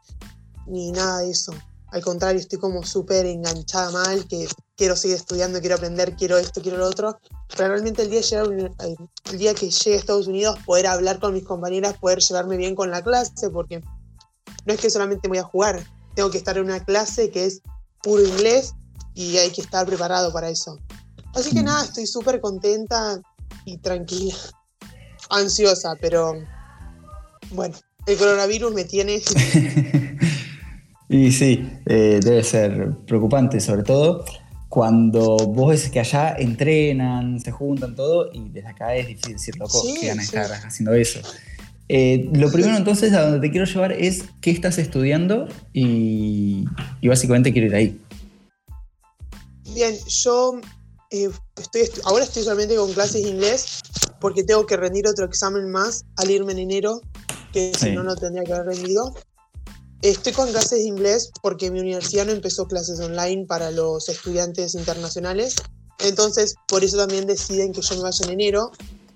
ni 0.68 0.94
nada 0.94 1.18
de 1.18 1.32
eso. 1.32 1.52
Al 1.92 2.04
contrario, 2.04 2.40
estoy 2.40 2.60
como 2.60 2.84
súper 2.84 3.26
enganchada 3.26 3.92
mal, 3.92 4.28
que 4.28 4.48
quiero 4.76 4.96
seguir 4.96 5.18
estudiando, 5.18 5.60
quiero 5.60 5.76
aprender, 5.76 6.16
quiero 6.16 6.38
esto, 6.38 6.62
quiero 6.62 6.78
lo 6.78 6.86
otro. 6.86 7.20
Pero 7.56 7.70
realmente 7.70 8.04
el 8.04 8.10
día, 8.10 8.22
el 8.42 9.38
día 9.38 9.56
que 9.56 9.70
llegue 9.72 9.96
a 9.96 10.00
Estados 10.00 10.28
Unidos, 10.28 10.60
poder 10.66 10.88
hablar 10.88 11.20
con 11.20 11.34
mis 11.34 11.44
compañeras, 11.44 11.96
poder 11.98 12.20
llevarme 12.20 12.58
bien 12.58 12.76
con 12.76 12.92
la 12.92 13.02
clase, 13.02 13.50
porque 13.50 13.82
no 14.66 14.74
es 14.74 14.80
que 14.80 14.90
solamente 14.90 15.28
voy 15.28 15.40
a 15.40 15.44
jugar, 15.44 15.84
tengo 16.16 16.30
que 16.30 16.38
estar 16.38 16.58
en 16.58 16.66
una 16.66 16.84
clase 16.84 17.32
que 17.32 17.46
es 17.46 17.62
puro 18.04 18.24
inglés 18.24 18.74
y 19.16 19.38
hay 19.38 19.50
que 19.52 19.62
estar 19.62 19.86
preparado 19.86 20.32
para 20.32 20.50
eso. 20.50 20.78
Así 21.34 21.52
que 21.52 21.62
mm. 21.62 21.66
nada, 21.66 21.84
estoy 21.86 22.06
súper 22.06 22.40
contenta 22.40 23.20
y 23.66 23.78
tranquila. 23.78 24.36
Ansiosa, 25.30 25.96
pero 26.00 26.34
bueno, 27.52 27.76
el 28.06 28.18
coronavirus 28.18 28.74
me 28.74 28.86
tiene... 28.86 29.22
y 31.10 31.32
sí, 31.32 31.68
eh, 31.88 32.20
debe 32.24 32.44
ser 32.44 32.96
preocupante, 33.06 33.60
sobre 33.60 33.84
todo 33.84 34.24
cuando 34.70 35.36
vos 35.38 35.72
ves 35.72 35.90
que 35.90 36.00
allá 36.00 36.36
entrenan, 36.38 37.40
se 37.40 37.50
juntan 37.50 37.96
todo, 37.96 38.30
y 38.32 38.50
desde 38.50 38.70
acá 38.70 38.96
es 38.96 39.08
difícil 39.08 39.34
decir, 39.34 39.58
loco, 39.58 39.82
que 40.00 40.10
van 40.10 40.20
a 40.20 40.22
estar 40.22 40.52
haciendo 40.52 40.94
eso. 40.94 41.20
Eh, 41.92 42.30
lo 42.34 42.52
primero 42.52 42.78
entonces 42.78 43.14
a 43.14 43.24
donde 43.24 43.40
te 43.40 43.50
quiero 43.50 43.66
llevar 43.66 43.92
es 43.94 44.26
qué 44.42 44.52
estás 44.52 44.78
estudiando 44.78 45.48
y, 45.74 46.66
básicamente 47.02 47.52
quiero 47.52 47.68
ir 47.68 47.76
ahí. 47.76 48.02
Bien, 49.74 49.96
yo 50.08 50.62
eh, 51.10 51.30
estoy 51.60 51.90
ahora 52.06 52.24
estoy 52.24 52.44
solamente 52.44 52.76
con 52.76 52.94
clases 52.94 53.24
de 53.24 53.30
inglés 53.30 53.80
porque 54.22 54.44
tengo 54.44 54.68
que 54.68 54.78
rendir 54.78 55.08
otro 55.08 55.26
examen 55.26 55.72
más 55.72 56.06
al 56.18 56.30
irme 56.30 56.52
en 56.52 56.60
enero, 56.60 57.02
que 57.52 57.72
si 57.76 57.90
no, 57.90 58.04
no 58.04 58.16
tendría 58.16 58.44
que 58.44 58.54
haber 58.54 58.68
rendido. 58.68 59.16
Estoy 60.02 60.32
con 60.32 60.50
clases 60.50 60.80
de 60.80 60.88
inglés 60.88 61.32
porque 61.42 61.70
mi 61.72 61.80
universidad 61.82 62.26
no 62.26 62.32
empezó 62.32 62.68
clases 62.68 63.00
online 63.02 63.46
para 63.46 63.70
los 63.72 64.08
estudiantes 64.08 64.76
internacionales. 64.76 65.56
Entonces, 66.00 66.56
por 66.68 66.84
eso 66.84 66.98
también 66.98 67.28
deciden 67.28 67.74
que 67.74 67.82
yo 67.82 67.96
me 67.96 68.04
vaya 68.04 68.26
en 68.26 68.32
enero. 68.32 68.72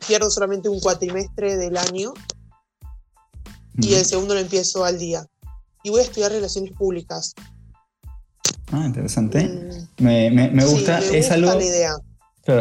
Pierdo 0.06 0.30
solamente 0.30 0.68
un 0.68 0.82
cuatrimestre 0.82 1.56
del 1.56 1.78
año 1.78 2.13
y 3.78 3.94
el 3.94 4.04
segundo 4.04 4.34
lo 4.34 4.42
empiezo 4.42 4.84
al 4.84 5.00
día. 5.00 5.25
Y 5.84 5.90
voy 5.90 6.02
a 6.02 6.04
estudiar 6.04 6.32
relaciones 6.32 6.74
públicas. 6.74 7.34
Ah, 8.72 8.86
interesante. 8.86 9.46
Mm. 9.46 10.04
Me, 10.04 10.32
me, 10.32 10.66
gusta. 10.66 11.00
es 11.00 11.32
algo, 11.32 11.54
la 11.54 11.63
idea. 11.63 11.94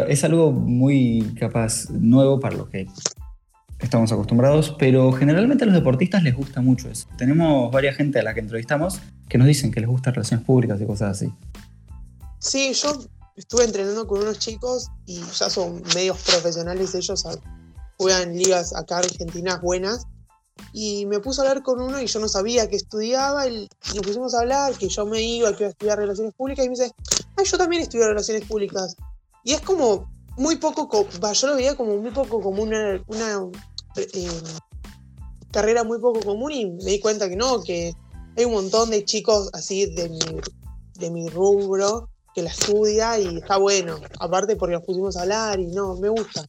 es 0.07 0.23
algo 0.23 0.51
muy 0.51 1.35
capaz 1.37 1.89
nuevo 1.89 2.39
para 2.39 2.55
lo 2.55 2.69
que 2.69 2.87
estamos 3.83 4.11
acostumbrados, 4.11 4.75
pero 4.79 5.11
generalmente 5.11 5.63
a 5.63 5.67
los 5.67 5.75
deportistas 5.75 6.23
les 6.23 6.35
gusta 6.35 6.61
mucho 6.61 6.89
eso. 6.89 7.07
Tenemos 7.17 7.71
varias 7.71 7.95
gente 7.95 8.19
a 8.19 8.23
la 8.23 8.33
que 8.33 8.39
entrevistamos 8.39 8.99
que 9.29 9.37
nos 9.37 9.47
dicen 9.47 9.71
que 9.71 9.79
les 9.81 9.89
gusta 9.89 10.11
relaciones 10.11 10.45
públicas 10.45 10.79
y 10.81 10.85
cosas 10.85 11.11
así. 11.11 11.33
Sí, 12.39 12.73
yo 12.73 12.99
estuve 13.35 13.63
entrenando 13.63 14.07
con 14.07 14.21
unos 14.21 14.39
chicos 14.39 14.89
y 15.05 15.21
ya 15.21 15.49
son 15.49 15.81
medios 15.95 16.17
profesionales 16.21 16.95
ellos, 16.95 17.25
juegan 17.97 18.37
ligas 18.37 18.75
acá 18.75 18.99
argentinas 18.99 19.61
buenas 19.61 20.05
y 20.71 21.05
me 21.05 21.19
puse 21.19 21.41
a 21.41 21.43
hablar 21.43 21.63
con 21.63 21.81
uno 21.81 22.01
y 22.01 22.07
yo 22.07 22.19
no 22.19 22.27
sabía 22.27 22.69
que 22.69 22.75
estudiaba 22.75 23.47
y 23.47 23.69
nos 23.95 24.05
pusimos 24.05 24.33
a 24.33 24.41
hablar, 24.41 24.73
que 24.73 24.87
yo 24.87 25.05
me 25.05 25.21
iba 25.21 25.49
a 25.49 25.51
estudiar 25.51 25.97
relaciones 25.97 26.33
públicas 26.33 26.65
y 26.65 26.69
me 26.69 26.75
dice, 26.75 26.91
ay, 27.37 27.45
yo 27.45 27.57
también 27.57 27.81
estudio 27.81 28.07
relaciones 28.07 28.45
públicas. 28.45 28.95
Y 29.43 29.53
es 29.53 29.61
como 29.61 30.11
muy 30.37 30.55
poco, 30.55 30.89
yo 31.33 31.47
lo 31.47 31.55
veía 31.55 31.75
como 31.75 31.97
muy 31.97 32.11
poco 32.11 32.41
como 32.41 32.63
una, 32.63 32.99
eh, 33.95 34.27
carrera 35.51 35.83
muy 35.83 35.99
poco 35.99 36.19
común 36.21 36.51
y 36.51 36.71
me 36.71 36.83
di 36.83 36.99
cuenta 36.99 37.29
que 37.29 37.35
no, 37.35 37.61
que 37.61 37.93
hay 38.35 38.45
un 38.45 38.53
montón 38.53 38.89
de 38.89 39.05
chicos 39.05 39.49
así 39.53 39.85
de 39.93 40.09
mi, 40.09 40.19
de 40.99 41.11
mi 41.11 41.29
rubro 41.29 42.09
que 42.33 42.41
la 42.41 42.49
estudia 42.49 43.19
y 43.19 43.37
está 43.37 43.57
bueno. 43.57 43.99
Aparte 44.19 44.55
porque 44.55 44.73
nos 44.73 44.83
pusimos 44.83 45.15
a 45.17 45.21
hablar 45.21 45.59
y 45.59 45.67
no, 45.67 45.95
me 45.95 46.09
gusta. 46.09 46.43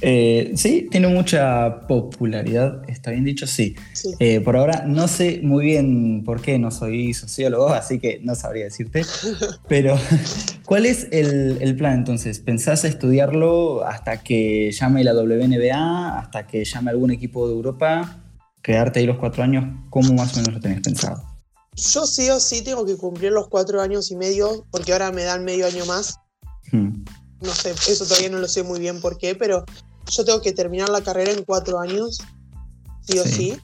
Eh, 0.00 0.52
sí, 0.54 0.88
tiene 0.90 1.08
mucha 1.08 1.86
popularidad, 1.86 2.82
está 2.88 3.10
bien 3.10 3.24
dicho, 3.24 3.46
sí. 3.46 3.74
Eh, 4.20 4.40
por 4.40 4.56
ahora 4.56 4.84
no 4.86 5.08
sé 5.08 5.40
muy 5.42 5.64
bien 5.64 6.22
por 6.24 6.40
qué 6.40 6.58
no 6.58 6.70
soy 6.70 7.14
sociólogo, 7.14 7.68
así 7.70 7.98
que 7.98 8.20
no 8.22 8.34
sabría 8.34 8.64
decirte. 8.64 9.02
Pero, 9.68 9.98
¿cuál 10.64 10.86
es 10.86 11.08
el, 11.10 11.76
plan 11.76 11.94
entonces? 11.94 12.38
¿Pensás 12.38 12.84
estudiarlo 12.84 13.84
hasta 13.84 14.22
que 14.22 14.70
llame 14.72 15.04
la 15.04 15.14
WNBA, 15.14 16.18
hasta 16.18 16.46
que 16.46 16.64
llame 16.64 16.90
algún 16.90 17.10
equipo 17.10 17.48
de 17.48 17.54
Europa? 17.54 18.22
¿Quedarte 18.62 19.00
ahí 19.00 19.06
los 19.06 19.18
cuatro 19.18 19.42
años? 19.42 19.64
¿Cómo 19.90 20.12
más 20.14 20.32
o 20.34 20.36
menos 20.36 20.54
lo 20.54 20.60
tenés 20.60 20.80
pensado? 20.80 21.22
Yo 21.74 22.06
sí 22.06 22.28
o 22.30 22.40
sí 22.40 22.62
tengo 22.62 22.84
que 22.84 22.96
cumplir 22.96 23.32
los 23.32 23.48
cuatro 23.48 23.80
años 23.80 24.10
y 24.10 24.16
medio, 24.16 24.66
porque 24.70 24.92
ahora 24.92 25.12
me 25.12 25.22
dan 25.24 25.44
medio 25.44 25.66
año 25.66 25.86
más. 25.86 26.18
Hmm. 26.72 27.04
No 27.40 27.54
sé, 27.54 27.70
eso 27.70 28.04
todavía 28.04 28.30
no 28.30 28.38
lo 28.38 28.48
sé 28.48 28.64
muy 28.64 28.80
bien 28.80 29.00
por 29.00 29.16
qué, 29.16 29.36
pero 29.36 29.64
yo 30.08 30.24
tengo 30.24 30.40
que 30.40 30.52
terminar 30.52 30.88
la 30.88 31.02
carrera 31.02 31.32
en 31.32 31.44
cuatro 31.44 31.78
años, 31.78 32.18
sí 33.06 33.18
o 33.18 33.24
sí, 33.24 33.60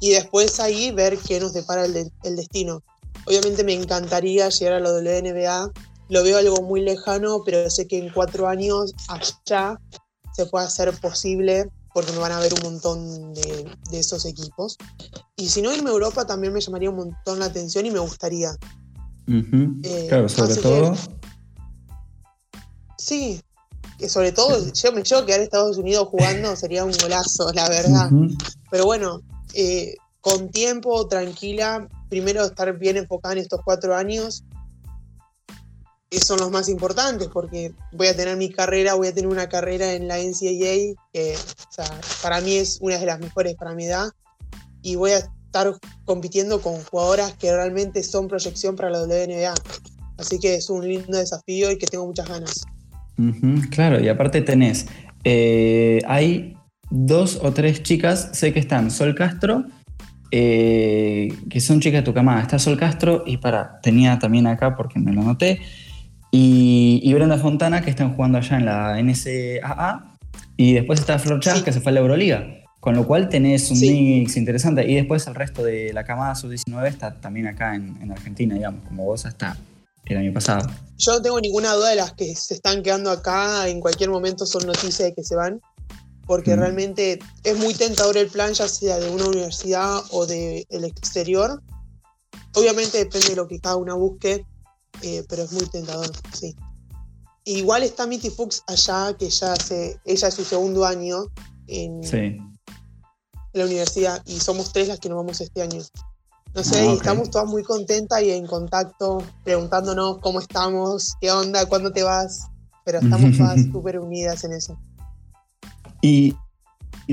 y 0.00 0.10
después 0.10 0.60
ahí 0.60 0.90
ver 0.90 1.18
qué 1.18 1.40
nos 1.40 1.52
depara 1.52 1.84
el, 1.84 2.10
destino. 2.22 2.82
Obviamente 3.26 3.64
me 3.64 3.74
encantaría 3.74 4.48
llegar 4.48 4.74
a 4.74 4.80
la 4.80 4.90
WNBA, 4.92 5.70
lo 6.08 6.22
veo 6.22 6.38
algo 6.38 6.62
muy 6.62 6.80
lejano, 6.80 7.42
pero 7.44 7.68
sé 7.70 7.86
que 7.86 7.98
en 7.98 8.12
cuatro 8.12 8.48
años 8.48 8.92
allá 9.08 9.78
se 10.32 10.46
puede 10.46 10.66
hacer 10.66 10.92
posible 11.00 11.70
porque 11.94 12.12
me 12.12 12.18
van 12.18 12.32
a 12.32 12.40
ver 12.40 12.54
un 12.54 12.62
montón 12.62 13.34
de, 13.34 13.70
esos 13.92 14.24
equipos. 14.24 14.78
Y 15.36 15.48
si 15.48 15.62
no 15.62 15.72
irme 15.72 15.90
a 15.90 15.92
Europa 15.92 16.26
también 16.26 16.52
me 16.52 16.60
llamaría 16.60 16.90
un 16.90 16.96
montón 16.96 17.38
la 17.38 17.46
atención 17.46 17.84
y 17.86 17.90
me 17.90 17.98
gustaría. 17.98 18.56
Eh, 19.28 20.06
claro, 20.08 20.28
sobre 20.28 20.56
todo. 20.56 20.96
sí, 22.98 23.40
sobre 24.08 24.32
todo 24.32 24.72
yo 24.72 24.92
me 24.92 25.02
quedar 25.02 25.38
en 25.38 25.42
Estados 25.42 25.76
Unidos 25.76 26.08
jugando 26.08 26.56
sería 26.56 26.84
un 26.84 26.92
golazo, 26.92 27.52
la 27.52 27.68
verdad. 27.68 28.10
Pero 28.70 28.84
bueno, 28.84 29.20
eh, 29.54 29.96
con 30.20 30.50
tiempo, 30.50 31.06
tranquila, 31.08 31.88
primero 32.08 32.44
estar 32.44 32.78
bien 32.78 32.96
enfocada 32.96 33.34
en 33.34 33.40
estos 33.40 33.60
cuatro 33.64 33.94
años, 33.94 34.44
que 36.10 36.20
son 36.20 36.38
los 36.38 36.50
más 36.50 36.68
importantes, 36.68 37.28
porque 37.28 37.74
voy 37.92 38.06
a 38.06 38.16
tener 38.16 38.36
mi 38.36 38.50
carrera, 38.50 38.94
voy 38.94 39.08
a 39.08 39.14
tener 39.14 39.28
una 39.28 39.48
carrera 39.48 39.94
en 39.94 40.08
la 40.08 40.18
NCAA, 40.18 40.94
que 41.12 41.36
para 42.22 42.40
mí 42.40 42.56
es 42.56 42.78
una 42.80 42.98
de 42.98 43.06
las 43.06 43.18
mejores 43.18 43.54
para 43.56 43.74
mi 43.74 43.86
edad, 43.86 44.10
y 44.82 44.96
voy 44.96 45.12
a 45.12 45.18
estar 45.18 45.74
compitiendo 46.04 46.60
con 46.60 46.82
jugadoras 46.84 47.34
que 47.34 47.54
realmente 47.54 48.02
son 48.02 48.28
proyección 48.28 48.76
para 48.76 48.90
la 48.90 49.02
WNBA. 49.02 49.54
Así 50.18 50.38
que 50.38 50.54
es 50.54 50.70
un 50.70 50.86
lindo 50.86 51.18
desafío 51.18 51.70
y 51.70 51.78
que 51.78 51.86
tengo 51.86 52.06
muchas 52.06 52.28
ganas 52.28 52.62
claro, 53.70 54.02
y 54.02 54.08
aparte 54.08 54.42
tenés, 54.42 54.88
eh, 55.24 56.00
hay 56.06 56.56
dos 56.90 57.40
o 57.42 57.52
tres 57.52 57.82
chicas, 57.82 58.30
sé 58.32 58.52
que 58.52 58.60
están 58.60 58.90
Sol 58.90 59.14
Castro, 59.14 59.64
eh, 60.30 61.28
que 61.50 61.60
son 61.60 61.80
chicas 61.80 62.00
de 62.00 62.04
tu 62.04 62.14
camada. 62.14 62.40
Está 62.40 62.58
Sol 62.58 62.78
Castro 62.78 63.22
y 63.26 63.36
para, 63.36 63.80
tenía 63.80 64.18
también 64.18 64.46
acá 64.46 64.76
porque 64.76 64.98
me 64.98 65.12
lo 65.12 65.22
noté, 65.22 65.60
y, 66.34 67.12
Brenda 67.12 67.36
Fontana 67.36 67.82
que 67.82 67.90
están 67.90 68.14
jugando 68.14 68.38
allá 68.38 68.56
en 68.56 68.64
la 68.64 68.98
NCAA, 69.02 70.16
y 70.56 70.72
después 70.72 71.00
está 71.00 71.18
Flor 71.18 71.40
Chávez 71.40 71.62
que 71.62 71.72
se 71.72 71.80
fue 71.80 71.90
a 71.90 71.94
la 71.94 72.00
Euroliga. 72.00 72.46
Con 72.80 72.96
lo 72.96 73.06
cual 73.06 73.28
tenés 73.28 73.70
un 73.70 73.78
mix 73.78 74.36
interesante. 74.36 74.84
Y 74.90 74.96
después 74.96 75.24
el 75.28 75.36
resto 75.36 75.62
de 75.62 75.92
la 75.92 76.02
camada 76.02 76.34
sub-19 76.34 76.88
está 76.88 77.14
también 77.14 77.46
acá 77.46 77.76
en, 77.76 77.96
en 78.02 78.10
Argentina, 78.10 78.56
digamos, 78.56 78.82
como 78.88 79.04
vos 79.04 79.24
hasta 79.24 79.56
el 80.06 80.16
año 80.16 80.32
pasado. 80.32 80.68
Yo 80.96 81.12
no 81.12 81.22
tengo 81.22 81.40
ninguna 81.40 81.74
duda 81.74 81.90
de 81.90 81.96
las 81.96 82.12
que 82.12 82.34
se 82.34 82.54
están 82.54 82.82
quedando 82.82 83.10
acá, 83.10 83.68
en 83.68 83.80
cualquier 83.80 84.10
momento 84.10 84.46
son 84.46 84.66
noticias 84.66 85.08
de 85.08 85.14
que 85.14 85.24
se 85.24 85.34
van, 85.34 85.60
porque 86.26 86.54
mm. 86.54 86.58
realmente 86.58 87.18
es 87.44 87.58
muy 87.58 87.74
tentador 87.74 88.16
el 88.16 88.28
plan, 88.28 88.52
ya 88.52 88.68
sea 88.68 88.98
de 88.98 89.10
una 89.10 89.26
universidad 89.26 90.02
o 90.10 90.26
del 90.26 90.84
exterior. 90.84 91.62
Obviamente 92.54 92.98
depende 92.98 93.30
de 93.30 93.36
lo 93.36 93.48
que 93.48 93.58
cada 93.58 93.76
una 93.76 93.94
busque, 93.94 94.46
eh, 95.02 95.24
pero 95.28 95.42
es 95.42 95.52
muy 95.52 95.66
tentador, 95.66 96.10
sí. 96.32 96.54
Igual 97.44 97.82
está 97.82 98.06
Mitty 98.06 98.30
Fuchs 98.30 98.62
allá, 98.68 99.16
que 99.18 99.28
ya 99.28 99.54
hace, 99.54 99.98
ella 100.04 100.28
es 100.28 100.34
su 100.34 100.44
segundo 100.44 100.84
año 100.84 101.24
en, 101.66 102.00
la 103.54 103.64
universidad, 103.66 104.22
y 104.24 104.38
somos 104.40 104.72
tres 104.72 104.88
las 104.88 104.98
que 104.98 105.08
nos 105.08 105.16
vamos 105.16 105.40
este 105.40 105.60
año. 105.60 105.82
No 106.54 106.62
sé, 106.62 106.80
ah, 106.80 106.92
estamos 106.92 107.30
todas 107.30 107.48
muy 107.48 107.62
contentas 107.62 108.22
y 108.22 108.30
en 108.30 108.46
contacto, 108.46 109.22
preguntándonos 109.42 110.18
cómo 110.18 110.38
estamos, 110.38 111.14
qué 111.20 111.30
onda, 111.30 111.64
cuándo 111.66 111.92
te 111.92 112.02
vas, 112.02 112.48
pero 112.84 112.98
estamos 112.98 113.36
todas 113.38 113.62
súper 113.72 113.98
unidas 113.98 114.44
en 114.44 114.52
eso. 114.52 114.78
Y, 116.02 116.36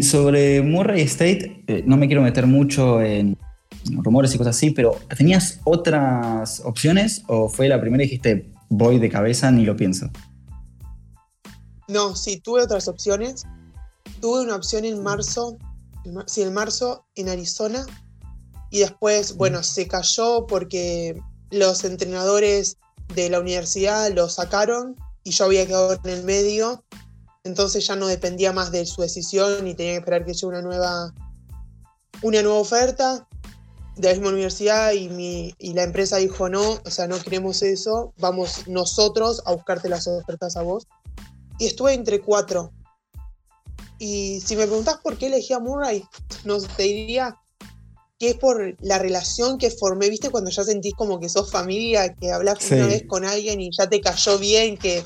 sobre 0.01 0.61
Murray 0.61 1.01
State, 1.01 1.63
eh, 1.67 1.83
no 1.85 1.95
me 1.95 2.07
quiero 2.07 2.21
meter 2.21 2.47
mucho 2.47 3.01
en 3.01 3.37
rumores 3.85 4.35
y 4.35 4.37
cosas 4.37 4.55
así, 4.55 4.71
pero 4.71 4.97
¿tenías 5.17 5.59
otras 5.63 6.61
opciones 6.65 7.23
o 7.27 7.47
fue 7.49 7.69
la 7.69 7.79
primera 7.79 8.03
y 8.03 8.07
dijiste 8.07 8.51
voy 8.69 8.99
de 8.99 9.09
cabeza 9.09 9.51
ni 9.51 9.65
lo 9.65 9.75
pienso? 9.75 10.09
No, 11.87 12.15
sí, 12.15 12.39
tuve 12.39 12.61
otras 12.61 12.87
opciones. 12.87 13.45
Tuve 14.21 14.43
una 14.43 14.55
opción 14.55 14.85
en 14.85 15.01
marzo, 15.01 15.57
sí, 16.27 16.43
en 16.43 16.53
marzo 16.53 17.05
en 17.15 17.29
Arizona, 17.29 17.85
Y 18.69 18.79
después, 18.79 19.35
bueno, 19.35 19.63
se 19.63 19.87
cayó 19.87 20.45
porque 20.47 21.19
los 21.49 21.83
entrenadores 21.83 22.77
de 23.15 23.29
la 23.29 23.39
universidad 23.39 24.11
lo 24.11 24.29
sacaron 24.29 24.95
y 25.23 25.31
yo 25.31 25.45
había 25.45 25.65
quedado 25.65 25.93
en 26.03 26.09
el 26.09 26.23
medio. 26.23 26.83
Entonces 27.43 27.87
ya 27.87 27.95
no 27.95 28.07
dependía 28.07 28.51
más 28.51 28.71
de 28.71 28.85
su 28.85 29.01
decisión 29.01 29.67
y 29.67 29.73
tenía 29.73 29.93
que 29.93 29.99
esperar 29.99 30.25
que 30.25 30.33
llegue 30.33 30.47
una 30.47 30.61
nueva, 30.61 31.13
una 32.21 32.41
nueva 32.41 32.59
oferta 32.59 33.27
de 33.95 34.07
la 34.07 34.13
misma 34.13 34.29
universidad 34.29 34.93
y, 34.93 35.09
mi, 35.09 35.53
y 35.57 35.73
la 35.73 35.83
empresa 35.83 36.17
dijo 36.17 36.47
no, 36.47 36.79
o 36.85 36.89
sea, 36.89 37.07
no 37.07 37.19
queremos 37.19 37.61
eso, 37.61 38.13
vamos 38.17 38.67
nosotros 38.67 39.41
a 39.45 39.53
buscarte 39.53 39.89
las 39.89 40.07
ofertas 40.07 40.55
a 40.55 40.61
vos. 40.61 40.87
Y 41.57 41.67
estuve 41.67 41.93
entre 41.93 42.21
cuatro. 42.21 42.71
Y 43.97 44.39
si 44.39 44.55
me 44.55 44.65
preguntás 44.65 44.97
por 45.03 45.17
qué 45.17 45.27
elegí 45.27 45.51
a 45.51 45.59
Murray, 45.59 46.05
no 46.45 46.57
te 46.61 46.83
diría 46.83 47.35
que 48.19 48.31
es 48.31 48.35
por 48.35 48.75
la 48.81 48.99
relación 48.99 49.57
que 49.57 49.71
formé, 49.71 50.09
viste, 50.09 50.29
cuando 50.29 50.51
ya 50.51 50.65
sentís 50.65 50.93
como 50.93 51.21
que 51.21 51.29
sos 51.29 51.49
familia, 51.49 52.13
que 52.13 52.31
hablas 52.33 52.57
Sí. 52.61 52.75
una 52.75 52.85
vez 52.87 53.03
con 53.07 53.23
alguien 53.23 53.61
y 53.61 53.69
ya 53.75 53.87
te 53.87 54.01
cayó 54.01 54.37
bien, 54.37 54.77
que, 54.77 55.03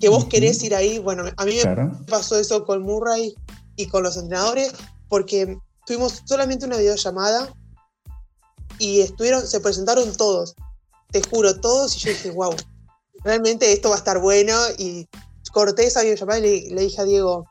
que 0.00 0.08
vos 0.08 0.22
Ujú. 0.22 0.28
querés 0.28 0.60
ir 0.64 0.74
ahí. 0.74 0.98
Bueno, 0.98 1.22
a 1.36 1.44
mí 1.44 1.54
me 1.54 1.62
Claro. 1.62 2.00
pasó 2.08 2.36
eso 2.36 2.64
con 2.64 2.82
Murray 2.82 3.32
y 3.76 3.86
con 3.86 4.02
los 4.02 4.16
entrenadores, 4.16 4.72
porque 5.08 5.56
tuvimos 5.86 6.22
solamente 6.26 6.66
una 6.66 6.76
videollamada 6.78 7.54
y 8.80 9.02
estuvieron, 9.02 9.46
se 9.46 9.60
presentaron 9.60 10.12
todos, 10.16 10.56
te 11.12 11.22
juro, 11.22 11.60
todos, 11.60 11.94
y 11.96 12.00
yo 12.00 12.10
dije, 12.10 12.30
wow, 12.30 12.56
realmente 13.22 13.72
esto 13.72 13.88
va 13.90 13.94
a 13.94 13.98
estar 13.98 14.18
bueno. 14.20 14.58
Y 14.78 15.06
corté 15.52 15.84
esa 15.86 16.02
videollamada 16.02 16.40
y 16.40 16.42
le, 16.70 16.74
le 16.74 16.82
dije 16.82 17.00
a 17.00 17.04
Diego, 17.04 17.46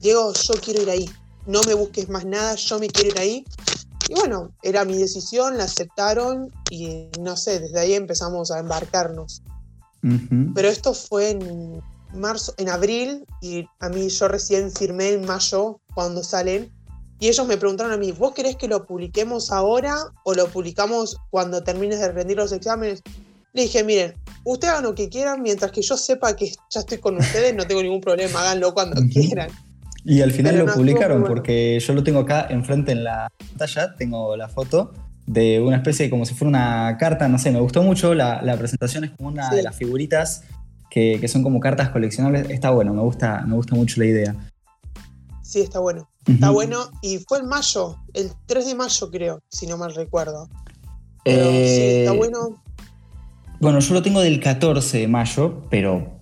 Diego, 0.00 0.34
yo 0.34 0.54
quiero 0.60 0.82
ir 0.82 0.90
ahí, 0.90 1.10
no 1.46 1.62
me 1.66 1.72
busques 1.72 2.10
más 2.10 2.26
nada, 2.26 2.56
yo 2.56 2.78
me 2.78 2.88
quiero 2.88 3.08
ir 3.08 3.18
ahí. 3.18 3.44
Y 4.08 4.14
bueno, 4.14 4.52
era 4.62 4.84
mi 4.84 4.96
decisión, 4.96 5.56
la 5.56 5.64
aceptaron 5.64 6.50
y 6.70 7.08
no 7.20 7.36
sé, 7.36 7.60
desde 7.60 7.80
ahí 7.80 7.94
empezamos 7.94 8.50
a 8.50 8.58
embarcarnos. 8.58 9.42
Ujú. 10.02 10.52
Pero 10.54 10.68
esto 10.68 10.92
fue 10.92 11.30
en 11.30 11.82
marzo, 12.12 12.54
en 12.58 12.68
abril, 12.68 13.24
y 13.40 13.66
a 13.80 13.88
mí 13.88 14.08
yo 14.08 14.28
recién 14.28 14.70
firmé 14.70 15.12
en 15.12 15.24
mayo 15.24 15.80
cuando 15.94 16.22
salen. 16.22 16.70
Y 17.18 17.28
ellos 17.28 17.46
me 17.46 17.56
preguntaron 17.56 17.92
a 17.92 17.96
mí, 17.96 18.12
¿vos 18.12 18.34
querés 18.34 18.56
que 18.56 18.68
lo 18.68 18.86
publiquemos 18.86 19.50
ahora 19.50 19.96
o 20.24 20.34
lo 20.34 20.48
publicamos 20.48 21.16
cuando 21.30 21.62
termines 21.62 22.00
de 22.00 22.12
rendir 22.12 22.36
los 22.36 22.52
exámenes? 22.52 23.02
Le 23.52 23.62
dije, 23.62 23.84
miren, 23.84 24.14
ustedes 24.44 24.72
hagan 24.72 24.84
lo 24.84 24.94
que 24.94 25.08
quieran, 25.08 25.40
mientras 25.40 25.70
que 25.70 25.80
yo 25.80 25.96
sepa 25.96 26.34
que 26.34 26.52
ya 26.70 26.80
estoy 26.80 26.98
con 26.98 27.16
ustedes, 27.16 27.54
no 27.54 27.66
tengo 27.66 27.82
ningún 27.82 28.00
problema, 28.00 28.40
háganlo 28.40 28.74
cuando 28.74 29.00
quieran. 29.12 29.48
Y 30.04 30.20
al 30.20 30.32
final 30.32 30.52
Pero 30.54 30.64
lo 30.66 30.70
no, 30.72 30.76
publicaron 30.76 31.20
bueno. 31.20 31.34
porque 31.34 31.78
yo 31.80 31.94
lo 31.94 32.02
tengo 32.04 32.20
acá 32.20 32.46
enfrente 32.50 32.92
en 32.92 33.04
la 33.04 33.30
pantalla, 33.38 33.94
tengo 33.96 34.36
la 34.36 34.48
foto 34.48 34.92
de 35.26 35.60
una 35.60 35.76
especie 35.76 36.04
de 36.06 36.10
como 36.10 36.26
si 36.26 36.34
fuera 36.34 36.50
una 36.50 36.96
carta, 36.98 37.26
no 37.28 37.38
sé, 37.38 37.50
me 37.50 37.60
gustó 37.60 37.82
mucho, 37.82 38.12
la, 38.14 38.42
la 38.42 38.56
presentación 38.58 39.04
es 39.04 39.10
como 39.12 39.30
una 39.30 39.48
Sí. 39.48 39.56
de 39.56 39.62
las 39.62 39.74
figuritas 39.76 40.42
que, 40.90 41.16
que 41.20 41.28
son 41.28 41.42
como 41.42 41.58
cartas 41.60 41.88
coleccionables, 41.88 42.50
está 42.50 42.70
bueno, 42.70 42.92
me 42.92 43.00
gusta, 43.00 43.42
me 43.46 43.54
gusta 43.54 43.74
mucho 43.74 43.98
la 44.00 44.06
idea. 44.06 44.36
Sí, 45.42 45.60
está 45.60 45.78
bueno. 45.78 46.08
Está 46.26 46.50
bueno. 46.50 46.90
Y 47.02 47.18
fue 47.26 47.38
en 47.38 47.46
mayo, 47.46 47.96
el 48.12 48.30
3 48.46 48.66
de 48.66 48.74
mayo 48.74 49.10
creo, 49.10 49.40
si 49.48 49.66
no 49.66 49.76
mal 49.78 49.94
recuerdo. 49.94 50.48
Pero 51.24 51.44
sí, 51.44 51.50
Eh, 51.50 52.00
está 52.00 52.12
bueno. 52.12 52.62
Bueno, 53.60 53.78
yo 53.80 53.94
lo 53.94 54.02
tengo 54.02 54.20
del 54.20 54.40
14 54.40 54.98
de 54.98 55.08
mayo, 55.08 55.62
pero 55.70 56.20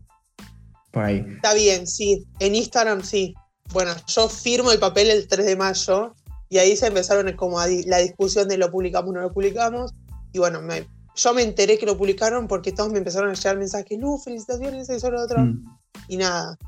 por 0.92 1.04
ahí. 1.04 1.24
Está 1.36 1.54
bien, 1.54 1.86
sí. 1.86 2.24
En 2.38 2.54
Instagram 2.54 3.02
sí. 3.02 3.34
Bueno, 3.72 3.92
yo 4.06 4.28
firmo 4.28 4.70
el 4.72 4.78
papel 4.78 5.10
el 5.10 5.26
3 5.26 5.46
de 5.46 5.56
mayo 5.56 6.14
y 6.48 6.58
ahí 6.58 6.76
se 6.76 6.86
empezaron 6.88 7.32
como 7.36 7.58
a 7.58 7.66
di- 7.66 7.84
la 7.84 7.98
discusión 7.98 8.48
de 8.48 8.58
lo 8.58 8.70
publicamos 8.70 9.10
o 9.10 9.12
no 9.14 9.20
lo 9.22 9.32
publicamos. 9.32 9.92
Y 10.32 10.38
bueno, 10.38 10.60
me- 10.62 10.86
yo 11.14 11.34
me 11.34 11.42
enteré 11.42 11.78
que 11.78 11.86
lo 11.86 11.96
publicaron 11.96 12.48
porque 12.48 12.72
todos 12.72 12.90
me 12.92 12.98
empezaron 12.98 13.30
a 13.30 13.34
llegar 13.34 13.56
mensajes, 13.58 13.98
Lu, 13.98 14.18
felicitaciones, 14.18 14.88
eso, 14.88 15.10
lo 15.10 15.22
otro. 15.22 15.40
Mm. 15.40 15.64
Y 16.08 16.16
nada, 16.16 16.58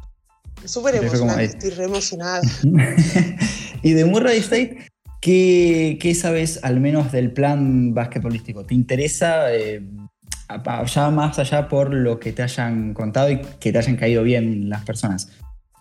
súper 0.64 0.94
emocionante, 0.96 1.44
estoy 1.44 1.70
re 1.70 1.84
emocionada. 1.84 2.40
y 3.82 3.92
de 3.92 4.04
Murray 4.04 4.38
State, 4.38 4.86
¿qué, 5.20 5.98
qué 6.00 6.14
sabes 6.14 6.60
al 6.62 6.80
menos 6.80 7.12
del 7.12 7.32
plan 7.32 7.92
basquetbolístico? 7.94 8.64
¿Te 8.64 8.74
interesa 8.74 9.52
eh, 9.54 9.82
ya 10.94 11.10
más 11.10 11.38
allá 11.38 11.68
por 11.68 11.92
lo 11.92 12.18
que 12.18 12.32
te 12.32 12.42
hayan 12.42 12.94
contado 12.94 13.30
y 13.30 13.40
que 13.60 13.72
te 13.72 13.78
hayan 13.78 13.96
caído 13.96 14.22
bien 14.22 14.68
las 14.68 14.84
personas? 14.84 15.28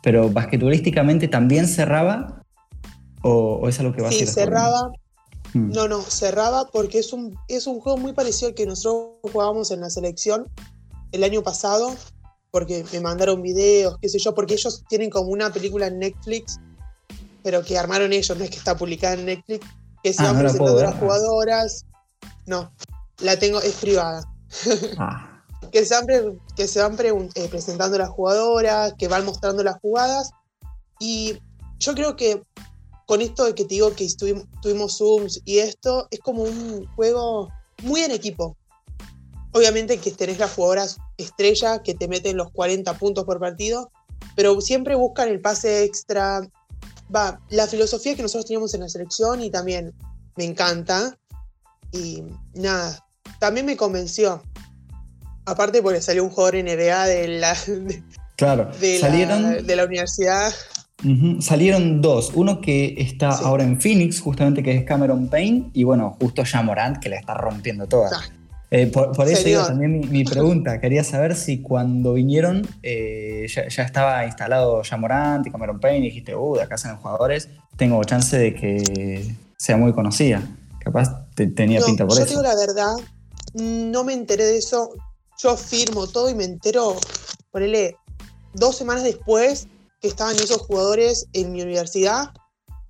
Pero 0.03 0.29
basquetbolísticamente 0.29 1.27
también 1.27 1.67
cerraba 1.67 2.43
o, 3.23 3.55
o 3.63 3.67
es 3.69 3.79
algo 3.79 3.93
que 3.95 4.01
vas 4.03 4.09
a 4.09 4.13
Sí, 4.13 4.19
ir 4.19 4.25
descubriendo? 4.27 4.59
cerraba. 4.59 4.91
Mm. 5.53 5.71
No, 5.71 5.87
no, 5.87 6.01
cerraba 6.01 6.69
porque 6.71 6.99
es 6.99 7.13
un, 7.13 7.35
es 7.47 7.65
un 7.67 7.79
juego 7.79 7.97
muy 7.97 8.13
parecido 8.13 8.49
al 8.49 8.53
que 8.53 8.65
nosotros 8.67 9.17
jugábamos 9.31 9.71
en 9.71 9.81
la 9.81 9.89
selección 9.89 10.47
el 11.11 11.23
año 11.23 11.41
pasado, 11.41 11.95
porque 12.51 12.83
me 12.91 12.99
mandaron 12.99 13.41
videos, 13.41 13.97
qué 14.01 14.09
sé 14.09 14.19
yo, 14.19 14.35
porque 14.35 14.55
ellos 14.55 14.83
tienen 14.89 15.09
como 15.09 15.29
una 15.29 15.51
película 15.53 15.87
en 15.87 15.99
Netflix, 15.99 16.59
pero 17.43 17.63
que 17.63 17.77
armaron 17.77 18.13
ellos, 18.13 18.37
no 18.37 18.43
es 18.43 18.49
que 18.49 18.57
está 18.57 18.75
publicada 18.77 19.13
en 19.15 19.25
Netflix, 19.25 19.65
que 20.03 20.11
se 20.13 20.23
Ah, 20.23 20.27
van 20.27 20.35
no 20.35 20.41
presentando 20.41 20.81
las 20.81 20.95
jugadoras. 20.95 21.85
No, 22.45 22.71
la 23.21 23.37
tengo, 23.37 23.61
es 23.61 23.73
privada. 23.75 24.23
Ah, 24.97 25.32
Que 25.73 25.85
se 25.85 25.95
van, 25.95 26.05
pre- 26.05 26.37
que 26.55 26.67
se 26.67 26.79
van 26.79 26.95
pregun- 26.95 27.31
eh, 27.35 27.47
presentando 27.49 27.97
las 27.97 28.09
jugadoras, 28.09 28.93
que 28.97 29.07
van 29.09 29.25
mostrando 29.25 29.63
las 29.63 29.79
jugadas. 29.81 30.29
Y 30.99 31.39
yo 31.79 31.95
creo 31.95 32.15
que 32.15 32.41
con 33.07 33.19
esto 33.21 33.43
de 33.45 33.55
que 33.55 33.63
te 33.65 33.73
digo 33.73 33.93
que 33.93 34.05
estuvimos, 34.05 34.45
tuvimos 34.61 34.97
Zooms 34.97 35.41
y 35.43 35.57
esto, 35.57 36.07
es 36.11 36.19
como 36.19 36.43
un 36.43 36.85
juego 36.95 37.49
muy 37.81 38.01
en 38.01 38.11
equipo. 38.11 38.55
Obviamente 39.51 39.97
que 39.97 40.11
tenés 40.11 40.39
las 40.39 40.53
jugadoras 40.53 40.97
estrella 41.17 41.81
que 41.83 41.93
te 41.93 42.07
meten 42.07 42.37
los 42.37 42.51
40 42.51 42.97
puntos 42.97 43.25
por 43.25 43.39
partido, 43.39 43.91
pero 44.35 44.61
siempre 44.61 44.95
buscan 44.95 45.27
el 45.27 45.41
pase 45.41 45.83
extra. 45.83 46.47
Va, 47.13 47.39
la 47.49 47.67
filosofía 47.67 48.15
que 48.15 48.21
nosotros 48.21 48.45
teníamos 48.45 48.73
en 48.73 48.81
la 48.81 48.89
selección 48.89 49.41
y 49.41 49.49
también 49.49 49.93
me 50.37 50.45
encanta. 50.45 51.17
Y 51.91 52.23
nada, 52.53 53.05
también 53.39 53.65
me 53.65 53.75
convenció. 53.75 54.41
Aparte 55.45 55.81
porque 55.81 56.01
salió 56.01 56.23
un 56.23 56.29
jugador 56.29 56.55
NBA 56.55 57.05
de 57.07 57.27
la, 57.27 57.53
de, 57.67 58.03
claro. 58.35 58.69
de 58.79 58.93
la- 58.99 58.99
Salieron, 59.07 59.65
de 59.67 59.75
la 59.75 59.85
universidad. 59.85 60.53
Salieron 61.41 62.01
dos. 62.01 62.31
Uno 62.33 62.61
que 62.61 62.95
está 62.97 63.33
Sí. 63.33 63.43
ahora 63.45 63.63
en 63.63 63.79
Phoenix, 63.81 64.21
justamente 64.21 64.63
que 64.63 64.75
es 64.75 64.83
Cameron 64.85 65.27
Payne, 65.27 65.69
y 65.73 65.83
bueno, 65.83 66.15
justo 66.21 66.43
ya 66.45 66.61
Morant, 66.61 66.97
que 66.99 67.09
la 67.09 67.17
está 67.17 67.33
rompiendo 67.33 67.87
toda. 67.87 68.09
Ah. 68.13 68.21
Eh, 68.71 68.87
por, 68.87 69.11
por 69.11 69.27
eso 69.27 69.47
iba 69.49 69.67
también 69.67 69.99
mi, 69.99 70.07
mi 70.07 70.23
pregunta. 70.23 70.79
Quería 70.81 71.03
saber 71.03 71.35
si 71.35 71.61
cuando 71.61 72.13
vinieron 72.13 72.65
eh, 72.81 73.45
ya, 73.53 73.67
ya 73.67 73.83
estaba 73.83 74.25
instalado 74.25 74.81
ya 74.81 74.97
Morant 74.97 75.45
y 75.45 75.51
Cameron 75.51 75.79
Payne 75.79 75.99
y 75.99 76.09
dijiste, 76.09 76.35
uh, 76.35 76.55
de 76.55 76.63
acá 76.63 76.77
salen 76.77 76.97
jugadores, 76.97 77.49
tengo 77.75 78.01
chance 78.05 78.35
de 78.37 78.55
que 78.55 79.35
sea 79.57 79.75
muy 79.77 79.91
conocida. 79.93 80.41
Capaz 80.79 81.27
te- 81.35 81.47
tenía 81.47 81.81
No, 81.81 81.85
pinta 81.85 82.07
por 82.07 82.17
yo 82.17 82.23
eso. 82.23 82.29
digo 82.31 82.41
la 82.41 82.55
verdad, 82.55 82.93
no 83.53 84.03
me 84.05 84.13
enteré 84.13 84.45
de 84.45 84.57
eso. 84.57 84.89
Yo 85.37 85.57
firmo 85.57 86.07
todo 86.07 86.29
y 86.29 86.35
me 86.35 86.45
entero, 86.45 86.95
ponele, 87.51 87.97
dos 88.53 88.75
semanas 88.77 89.03
después 89.03 89.67
que 89.99 90.07
estaban 90.07 90.35
esos 90.35 90.61
jugadores 90.61 91.27
en 91.33 91.51
mi 91.51 91.61
universidad. 91.61 92.31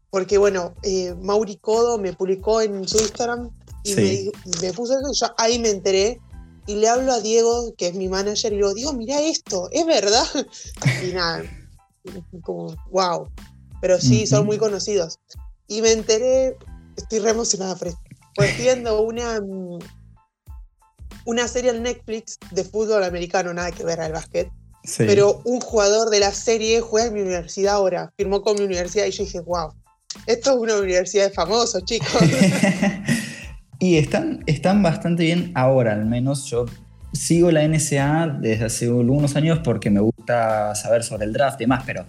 Porque 0.10 0.38
bueno, 0.38 0.76
eh, 0.84 1.16
Mauri 1.22 1.58
Codo 1.58 1.98
me 1.98 2.14
publicó 2.14 2.62
en 2.62 2.88
su 2.88 2.98
Instagram 3.00 3.50
y 3.84 3.94
Sí. 3.94 4.32
me, 4.62 4.74
puso 4.74 4.94
eso 4.94 5.12
y 5.12 5.16
yo 5.16 5.28
ahí 5.38 5.60
me 5.60 5.70
enteré. 5.70 6.20
Y 6.66 6.76
le 6.76 6.88
hablo 6.88 7.12
a 7.12 7.20
Diego, 7.20 7.74
que 7.78 7.88
es 7.88 7.96
mi 7.96 8.08
manager, 8.08 8.54
y 8.54 8.56
le 8.56 8.62
digo, 8.62 8.74
Diego, 8.74 8.94
mira 8.94 9.20
esto, 9.22 9.68
¿es 9.72 9.86
verdad? 9.86 10.26
Y 11.02 11.12
nada, 11.12 11.44
como, 12.42 12.74
wow. 12.90 13.28
Pero 13.82 14.00
sí, 14.00 14.26
son 14.26 14.46
muy 14.46 14.58
conocidos. 14.58 15.20
Y 15.68 15.82
me 15.82 15.92
enteré, 15.92 16.56
estoy 16.96 17.20
re 17.20 17.32
emocionada 17.32 17.76
esto. 17.84 18.00
Pues 18.34 18.56
viendo 18.58 19.02
una, 19.02 19.42
mm, 19.42 19.80
una 21.26 21.48
serie 21.48 21.72
en 21.72 21.84
Netflix 21.84 22.38
de 22.52 22.64
fútbol 22.64 23.04
americano, 23.04 23.54
nada 23.54 23.72
que 23.72 23.84
ver 23.84 24.00
al 24.02 24.12
básquet. 24.12 24.50
Sí. 24.84 25.04
Pero 25.08 25.42
un 25.46 25.62
jugador 25.62 26.10
de 26.10 26.20
la 26.20 26.32
serie 26.32 26.82
juega 26.82 27.08
en 27.08 27.14
mi 27.14 27.22
universidad 27.22 27.76
ahora, 27.76 28.12
firmó 28.18 28.42
con 28.42 28.58
mi 28.58 28.66
universidad 28.66 29.06
y 29.06 29.12
yo 29.12 29.24
dije, 29.24 29.40
wow, 29.40 29.72
esto 30.28 30.52
es 30.52 30.58
una 30.58 30.78
universidad 30.78 31.26
de 31.26 31.32
famosos, 31.32 31.84
chicos. 31.86 32.10
y 33.80 33.98
están, 33.98 34.44
están 34.46 34.84
bastante 34.84 35.24
bien 35.24 35.52
ahora, 35.56 35.94
al 35.94 36.06
menos 36.06 36.46
yo 36.46 36.66
sigo 37.14 37.52
la 37.52 37.66
NSA 37.68 38.40
desde 38.42 38.66
hace 38.66 38.88
algunos 38.88 39.36
años 39.36 39.60
porque 39.64 39.90
me 39.90 40.02
gusta 40.02 40.76
saber 40.76 41.04
sobre 41.04 41.26
el 41.26 41.34
draft 41.34 41.62
y 41.62 41.64
demás, 41.64 41.84
pero 41.86 42.06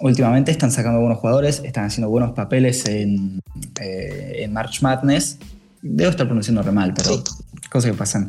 últimamente 0.00 0.50
están 0.50 0.70
sacando 0.70 1.00
buenos 1.00 1.18
jugadores, 1.18 1.60
están 1.64 1.84
haciendo 1.84 2.08
buenos 2.08 2.32
papeles 2.32 2.86
en, 2.86 3.40
eh, 3.80 4.36
en 4.38 4.52
March 4.52 4.80
Madness. 4.82 5.38
Debo 5.82 6.10
estar 6.10 6.26
pronunciando 6.26 6.62
re 6.62 6.72
mal, 6.72 6.94
pero 6.94 7.16
Sí. 7.16 7.22
Cosas 7.72 7.90
que 7.92 7.96
pasan. 7.96 8.28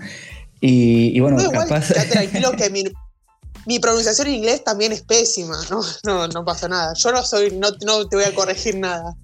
Y, 0.62 1.16
y 1.16 1.20
bueno, 1.20 1.38
No, 1.38 1.44
igual, 1.44 1.68
capaz... 1.68 1.92
está 1.92 2.08
tranquilo 2.08 2.52
que 2.58 2.70
mi, 2.70 2.84
mi 3.66 3.80
pronunciación 3.80 4.28
en 4.28 4.36
inglés 4.36 4.64
también 4.64 4.92
es 4.94 5.02
pésima, 5.02 5.58
¿no? 5.70 5.82
No, 6.06 6.28
no 6.30 6.46
pasa 6.46 6.68
nada. 6.68 6.94
Yo 6.96 7.12
no 7.12 7.22
soy, 7.24 7.52
no, 7.52 7.70
no 7.86 8.08
te 8.08 8.16
voy 8.16 8.26
a 8.26 8.34
corregir 8.34 8.78
nada. 8.78 9.16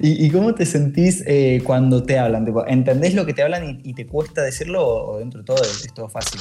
¿Y, 0.00 0.24
y 0.26 0.30
cómo 0.30 0.54
te 0.54 0.64
sentís 0.66 1.22
eh, 1.26 1.60
cuando 1.64 2.04
te 2.04 2.18
hablan? 2.18 2.46
¿Entendés 2.68 3.14
lo 3.14 3.26
que 3.26 3.34
te 3.34 3.42
hablan 3.42 3.64
y, 3.64 3.90
y 3.90 3.94
te 3.94 4.06
cuesta 4.06 4.42
decirlo 4.42 4.86
o 4.86 5.18
dentro 5.18 5.40
de 5.40 5.46
todo 5.46 5.62
es, 5.62 5.84
es 5.86 5.92
todo 5.94 6.08
fácil? 6.08 6.40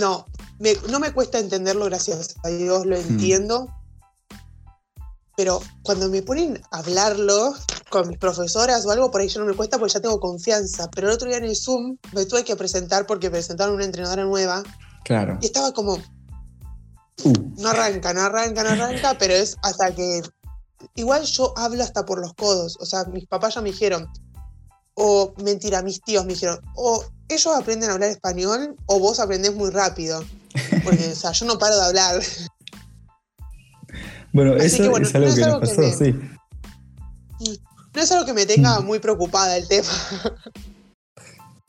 No, 0.00 0.24
me- 0.58 0.76
no 0.88 1.00
me 1.00 1.12
cuesta 1.12 1.38
entenderlo, 1.38 1.84
gracias 1.86 2.36
a 2.44 2.48
Dios 2.48 2.86
lo 2.86 2.96
entiendo. 2.96 3.68
Pero 5.36 5.60
cuando 5.82 6.08
me 6.08 6.22
ponen 6.22 6.60
a 6.70 6.78
hablarlo 6.78 7.54
con 7.90 8.08
mis 8.08 8.16
profesoras 8.18 8.86
o 8.86 8.90
algo, 8.90 9.10
por 9.10 9.20
ahí 9.20 9.28
ya 9.28 9.40
no 9.40 9.46
me 9.46 9.54
cuesta 9.54 9.78
porque 9.78 9.92
ya 9.94 10.00
tengo 10.00 10.18
confianza. 10.20 10.88
Pero 10.94 11.08
el 11.08 11.14
otro 11.14 11.28
día 11.28 11.38
en 11.38 11.44
el 11.44 11.56
Zoom 11.56 11.96
me 12.12 12.24
tuve 12.24 12.44
que 12.44 12.56
presentar 12.56 13.06
porque 13.06 13.30
presentaron 13.30 13.74
una 13.74 13.84
entrenadora 13.84 14.24
nueva 14.24 14.62
Claro. 15.04 15.38
y 15.42 15.46
estaba 15.46 15.72
como, 15.72 15.98
Uh, 17.22 17.32
no 17.58 17.68
arranca, 17.68 18.14
no 18.14 18.22
arranca, 18.22 18.64
no 18.64 18.70
arranca, 18.70 19.14
pero 19.18 19.34
es 19.34 19.54
hasta 19.62 19.94
que. 19.94 20.22
Igual 20.94 21.24
yo 21.24 21.52
hablo 21.58 21.82
hasta 21.82 22.06
por 22.06 22.18
los 22.18 22.32
codos. 22.32 22.78
O 22.80 22.86
sea, 22.86 23.04
mis 23.12 23.26
papás 23.26 23.56
ya 23.56 23.60
me 23.60 23.70
dijeron, 23.72 24.08
o 24.94 25.34
mentira, 25.44 25.82
mis 25.82 26.00
tíos 26.00 26.24
me 26.24 26.32
dijeron, 26.32 26.58
o 26.76 27.04
ellos 27.28 27.54
aprenden 27.54 27.90
a 27.90 27.92
hablar 27.92 28.08
español 28.08 28.74
o 28.86 28.98
vos 29.00 29.20
aprendés 29.20 29.54
muy 29.54 29.68
rápido. 29.68 30.24
Porque, 30.82 31.08
o 31.12 31.14
sea, 31.14 31.32
yo 31.32 31.44
no 31.44 31.58
paro 31.58 31.76
de 31.76 31.84
hablar. 31.84 32.22
bueno, 34.32 34.54
Así 34.54 34.66
eso 34.66 34.82
que 34.84 34.88
bueno, 34.88 35.06
es 35.06 35.14
algo 35.14 35.26
no 35.26 35.32
es 35.32 35.34
que 35.34 35.40
nos 35.42 35.48
algo 35.54 35.60
que 35.60 35.66
pasó, 35.66 35.80
me- 35.82 36.12
sí. 36.12 36.20
No 37.94 38.02
es 38.02 38.12
algo 38.12 38.24
que 38.26 38.32
me 38.34 38.46
tenga 38.46 38.80
muy 38.80 38.98
preocupada 38.98 39.56
el 39.56 39.66
tema. 39.68 39.88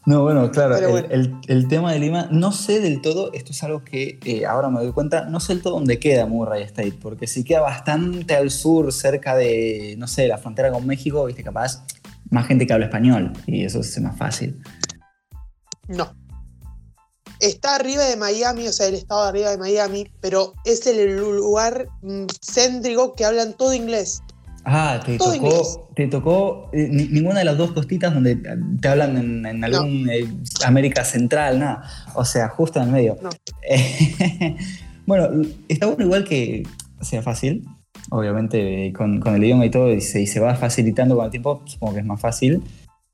No, 0.03 0.23
bueno, 0.23 0.49
claro, 0.49 0.77
el, 0.77 0.87
bueno. 0.89 1.07
el- 1.11 1.35
el 1.47 1.67
tema 1.67 1.93
de 1.93 1.99
Lima, 1.99 2.27
no 2.31 2.51
sé 2.51 2.79
del 2.79 3.01
todo, 3.01 3.31
esto 3.33 3.51
es 3.51 3.61
algo 3.61 3.83
que 3.83 4.17
eh, 4.25 4.47
ahora 4.47 4.67
me 4.71 4.81
doy 4.81 4.91
cuenta, 4.93 5.25
no 5.25 5.39
sé 5.39 5.53
del 5.53 5.61
todo 5.61 5.75
dónde 5.75 5.99
queda 5.99 6.25
Murray 6.25 6.63
State, 6.63 6.97
porque 6.99 7.27
si 7.27 7.43
queda 7.43 7.61
bastante 7.61 8.35
al 8.35 8.49
sur, 8.49 8.91
cerca 8.91 9.35
de, 9.35 9.93
no 9.99 10.07
sé, 10.07 10.27
la 10.27 10.39
frontera 10.39 10.71
con 10.71 10.87
México, 10.87 11.23
viste, 11.25 11.43
capaz 11.43 11.83
más 12.31 12.47
gente 12.47 12.65
que 12.65 12.73
habla 12.73 12.87
español, 12.87 13.31
y 13.45 13.63
eso 13.63 13.81
es 13.81 14.01
más 14.01 14.17
fácil. 14.17 14.59
No. 15.87 16.15
Está 17.39 17.75
arriba 17.75 18.03
de 18.05 18.17
Miami, 18.17 18.67
o 18.67 18.73
sea, 18.73 18.87
el 18.87 18.95
estado 18.95 19.21
de 19.21 19.29
arriba 19.29 19.51
de 19.51 19.59
Miami, 19.59 20.11
pero 20.19 20.55
es 20.65 20.87
el 20.87 21.15
lugar 21.17 21.87
mm, 22.01 22.25
céntrico 22.41 23.13
que 23.13 23.23
hablan 23.23 23.53
todo 23.53 23.71
inglés. 23.75 24.23
Ah, 24.63 24.99
te 25.05 25.17
Todo 25.17 25.33
inglés. 25.35 25.53
tocó, 25.53 25.89
te 25.95 26.07
tocó 26.07 26.69
eh, 26.73 26.87
ni- 26.91 27.07
ninguna 27.07 27.39
de 27.39 27.45
las 27.45 27.57
dos 27.57 27.71
costitas 27.71 28.13
donde 28.13 28.35
te 28.79 28.87
hablan 28.87 29.17
en, 29.17 29.45
en 29.45 29.63
algún 29.63 30.07
eh, 30.09 30.27
América 30.65 31.03
Central, 31.03 31.59
nada. 31.59 31.83
O 32.13 32.23
sea, 32.25 32.47
justo 32.49 32.79
en 32.79 32.85
el 32.87 32.91
medio. 32.91 33.17
No. 33.21 33.29
Eh, 33.67 34.55
bueno, 35.07 35.29
está 35.67 35.87
bueno 35.87 36.03
igual 36.05 36.23
que 36.25 36.63
sea 37.01 37.21
fácil. 37.21 37.65
Obviamente 38.11 38.91
con, 38.95 39.19
con 39.19 39.35
el 39.35 39.43
idioma 39.43 39.65
y 39.65 39.69
todo, 39.71 39.91
y 39.93 40.01
se, 40.01 40.21
y 40.21 40.27
se 40.27 40.39
va 40.39 40.53
facilitando 40.55 41.15
con 41.15 41.25
el 41.25 41.31
tiempo, 41.31 41.61
supongo 41.65 41.93
que 41.95 41.99
es 42.01 42.05
más 42.05 42.19
fácil. 42.21 42.61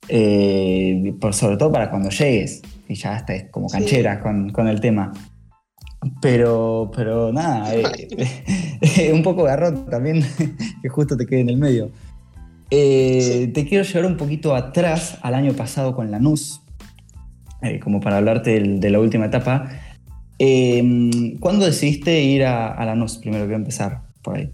Eh, 0.10 1.14
por, 1.20 1.34
sobre 1.34 1.58
todo 1.58 1.72
para 1.72 1.90
cuando 1.90 2.10
llegues, 2.10 2.62
y 2.88 2.96
ya 2.96 3.18
estés 3.18 3.46
como 3.52 3.68
Sí. 3.70 3.78
cancheras 3.78 4.22
con, 4.22 4.50
con 4.52 4.68
el 4.68 4.80
tema. 4.80 5.12
Pero, 6.22 6.92
pero 6.96 7.32
nada, 7.34 7.74
eh, 7.74 9.12
un 9.14 9.24
poco 9.24 9.44
garrón 9.44 9.90
también, 9.90 10.24
que 10.82 10.90
justo 10.90 11.18
te 11.18 11.26
quede 11.26 11.42
en 11.42 11.50
el 11.50 11.58
medio. 11.58 11.92
Eh, 12.70 13.22
Sí. 13.22 13.48
Te 13.54 13.66
quiero 13.66 13.84
llevar 13.84 14.06
un 14.06 14.18
poquito 14.18 14.56
atrás 14.56 15.18
al 15.22 15.34
año 15.34 15.54
pasado 15.54 15.96
con 15.96 16.12
Lanús, 16.12 16.62
eh, 17.62 17.80
como 17.80 18.00
para 18.00 18.18
hablarte 18.18 18.60
de 18.60 18.90
la 18.90 19.00
última 19.00 19.26
etapa. 19.26 19.70
Eh, 20.40 21.36
¿Cuándo 21.40 21.66
decidiste 21.66 22.22
ir 22.22 22.46
a, 22.46 22.74
a 22.74 22.86
Lanús? 22.86 23.18
Primero 23.18 23.46
quiero 23.46 23.58
empezar 23.58 24.04
por 24.22 24.38
ahí. 24.38 24.52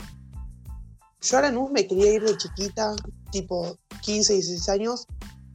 Yo 1.21 1.37
a 1.37 1.41
Lanús 1.41 1.71
me 1.71 1.87
quería 1.87 2.13
ir 2.13 2.23
de 2.23 2.37
chiquita, 2.37 2.93
tipo 3.31 3.77
15, 4.01 4.33
16 4.33 4.69
años, 4.69 5.07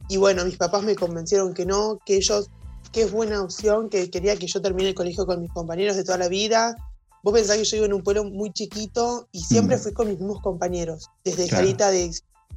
y 0.07 0.17
bueno, 0.17 0.43
mis 0.43 0.57
papás 0.57 0.83
me 0.83 0.95
convencieron 0.95 1.53
que 1.53 1.65
no, 1.65 1.99
que 2.05 2.17
ellos, 2.17 2.49
que 2.91 3.03
es 3.03 3.11
buena 3.11 3.41
opción, 3.41 3.89
que 3.89 4.09
quería 4.09 4.35
que 4.35 4.47
yo 4.47 4.61
termine 4.61 4.89
el 4.89 4.95
colegio 4.95 5.25
con 5.25 5.41
mis 5.41 5.51
compañeros 5.51 5.95
de 5.95 6.03
toda 6.03 6.17
la 6.17 6.27
vida. 6.27 6.75
Vos 7.23 7.33
pensás 7.33 7.57
que 7.57 7.65
yo 7.65 7.75
vivo 7.77 7.85
en 7.85 7.93
un 7.93 8.03
pueblo 8.03 8.23
muy 8.23 8.51
chiquito 8.53 9.27
y 9.31 9.41
siempre 9.41 9.77
Mm. 9.77 9.79
fui 9.79 9.93
con 9.93 10.07
mis 10.07 10.19
mismos 10.19 10.41
compañeros. 10.41 11.09
Desde 11.23 11.47
Claro. 11.47 11.63
Jarita 11.65 11.91
de 11.91 12.11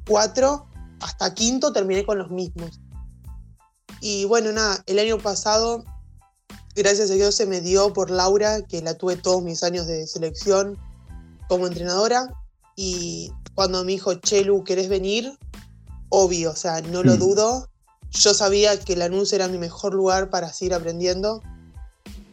4 0.07 0.65
hasta 1.01 1.33
quinto 1.33 1.73
terminé 1.73 2.05
con 2.05 2.17
los 2.17 2.31
mismos. 2.31 2.79
Y 4.01 4.25
bueno, 4.25 4.51
nada, 4.51 4.83
el 4.87 4.99
año 4.99 5.17
pasado, 5.17 5.83
gracias 6.75 7.11
a 7.11 7.13
Dios 7.13 7.35
se 7.35 7.45
me 7.45 7.61
dio 7.61 7.93
por 7.93 8.09
Laura, 8.09 8.61
que 8.63 8.81
la 8.81 8.97
tuve 8.97 9.15
todos 9.17 9.43
mis 9.43 9.63
años 9.63 9.85
de 9.87 10.07
selección 10.07 10.77
como 11.47 11.67
entrenadora. 11.67 12.29
Y 12.75 13.31
cuando 13.53 13.83
me 13.83 13.91
dijo, 13.91 14.15
Chelu, 14.15 14.63
¿querés 14.63 14.89
venir? 14.89 15.37
Obvio, 16.09 16.51
o 16.51 16.55
sea, 16.55 16.81
no 16.81 17.03
lo 17.03 17.15
Mm. 17.15 17.19
dudo. 17.19 17.67
Yo 18.13 18.33
sabía 18.33 18.79
que 18.79 18.95
Lanús 18.95 19.33
era 19.33 19.47
mi 19.47 19.57
mejor 19.57 19.93
lugar 19.93 20.29
para 20.29 20.51
seguir 20.53 20.73
aprendiendo. 20.73 21.41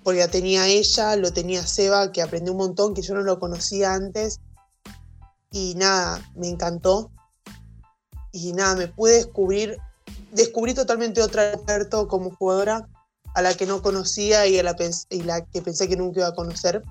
Porque 0.02 0.20
la 0.20 0.28
tenía 0.28 0.66
ella, 0.66 1.16
lo 1.16 1.32
tenía 1.32 1.66
Seba, 1.66 2.12
que 2.12 2.22
aprendí 2.22 2.50
un 2.50 2.56
montón, 2.56 2.94
que 2.94 3.02
yo 3.02 3.14
no 3.14 3.22
lo 3.22 3.38
conocía 3.38 3.94
antes. 3.94 4.40
Y 5.50 5.74
nada, 5.74 6.22
me 6.34 6.48
encantó. 6.48 7.10
Y 8.32 8.52
nada, 8.52 8.76
me 8.76 8.88
pude 8.88 9.14
descubrir, 9.14 9.78
descubrí 10.32 10.74
totalmente 10.74 11.22
otra 11.22 11.52
Alberto 11.52 12.08
como 12.08 12.30
jugadora 12.30 12.88
a 13.34 13.42
la 13.42 13.54
que 13.54 13.66
no 13.66 13.82
conocía 13.82 14.46
y 14.46 14.58
a 14.58 14.62
la, 14.62 14.76
y 15.08 15.22
la 15.22 15.44
que 15.44 15.62
pensé 15.62 15.88
que 15.88 15.96
nunca 15.96 16.20
iba 16.20 16.28
a 16.28 16.34
conocer. 16.34 16.82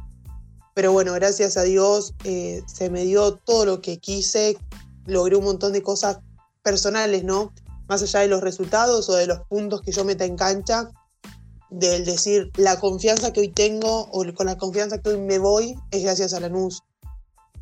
Pero 0.74 0.92
bueno, 0.92 1.14
gracias 1.14 1.58
a 1.58 1.64
Dios 1.64 2.14
eh, 2.24 2.64
se 2.68 2.90
me 2.90 3.04
dio 3.06 3.36
todo 3.36 3.66
lo 3.66 3.82
que 3.82 4.00
quise, 4.00 4.58
logré 5.06 5.36
un 5.36 5.46
montón 5.46 5.74
de 5.74 5.84
cosas 5.84 6.20
personales, 6.64 7.24
¿no? 7.24 7.54
Más 7.90 8.02
allá 8.04 8.22
de 8.22 8.28
los 8.28 8.42
resultados 8.42 9.10
o 9.10 9.16
de 9.16 9.28
los 9.28 9.40
puntos 9.48 9.82
que 9.82 9.92
yo 9.92 10.06
meta 10.06 10.24
en 10.24 10.38
cancha, 10.38 10.92
del 11.70 12.06
decir 12.06 12.52
la 12.56 12.80
confianza 12.80 13.34
que 13.34 13.42
hoy 13.42 13.50
tengo 13.50 14.10
o 14.12 14.24
con 14.34 14.46
la 14.46 14.58
confianza 14.58 15.00
que 15.00 15.10
hoy 15.10 15.18
me 15.20 15.40
voy 15.40 15.76
es 15.92 16.04
gracias 16.04 16.34
a 16.34 16.40
Lanús. 16.40 16.84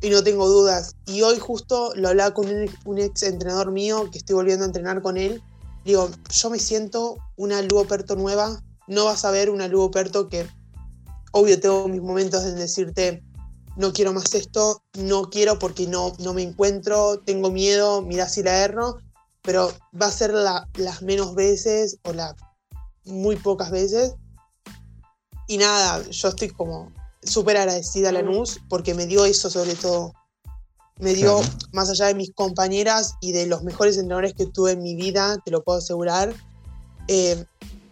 Y 0.00 0.10
no 0.10 0.22
tengo 0.22 0.48
dudas. 0.48 0.94
Y 1.06 1.22
hoy 1.22 1.38
justo 1.38 1.92
lo 1.96 2.08
hablaba 2.08 2.32
con 2.32 2.46
un, 2.46 2.98
ex 2.98 3.22
entrenador 3.24 3.72
mío 3.72 4.08
que 4.12 4.18
estoy 4.18 4.36
volviendo 4.36 4.64
a 4.64 4.68
entrenar 4.68 5.02
con 5.02 5.16
él. 5.16 5.42
Digo, 5.84 6.08
yo 6.30 6.50
me 6.50 6.58
siento 6.58 7.16
una 7.36 7.62
Lugo 7.62 7.86
Perto 7.86 8.14
nueva. 8.14 8.62
No 8.86 9.06
vas 9.06 9.24
a 9.24 9.30
ver 9.30 9.50
una 9.50 9.66
Lugo 9.66 9.90
Perto 9.90 10.28
que, 10.28 10.46
obvio, 11.32 11.58
tengo 11.58 11.88
mis 11.88 12.00
momentos 12.00 12.44
en 12.44 12.56
decirte, 12.56 13.24
no 13.76 13.92
quiero 13.92 14.12
más 14.12 14.32
esto, 14.34 14.82
no 14.98 15.30
quiero 15.30 15.58
porque 15.58 15.86
no, 15.86 16.12
no 16.20 16.32
me 16.32 16.42
encuentro, 16.42 17.20
tengo 17.20 17.50
miedo, 17.50 18.02
mira 18.02 18.28
si 18.28 18.42
la 18.42 18.62
erro, 18.62 18.98
pero 19.48 19.72
va 19.98 20.08
a 20.08 20.12
ser 20.12 20.34
la- 20.34 20.68
las 20.74 21.00
menos 21.00 21.34
veces 21.34 21.96
o 22.02 22.12
las 22.12 22.34
muy 23.06 23.34
pocas 23.36 23.70
veces. 23.70 24.12
Y 25.46 25.56
nada, 25.56 26.02
yo 26.10 26.28
estoy 26.28 26.50
como 26.50 26.92
súper 27.22 27.56
agradecida 27.56 28.10
a 28.10 28.12
Lanús 28.12 28.60
porque 28.68 28.92
me 28.92 29.06
dio 29.06 29.24
eso 29.24 29.48
sobre 29.48 29.74
todo. 29.74 30.12
Me 31.00 31.14
dio, 31.14 31.38
Claro. 31.38 31.54
más 31.72 31.88
allá 31.88 32.08
de 32.08 32.14
mis 32.14 32.30
compañeras 32.34 33.14
y 33.22 33.32
de 33.32 33.46
los 33.46 33.62
mejores 33.62 33.96
entrenadores 33.96 34.34
que 34.34 34.44
tuve 34.44 34.72
en 34.72 34.82
mi 34.82 34.94
vida, 34.96 35.38
te 35.42 35.50
lo 35.50 35.64
puedo 35.64 35.78
asegurar, 35.78 36.34
eh, 37.06 37.42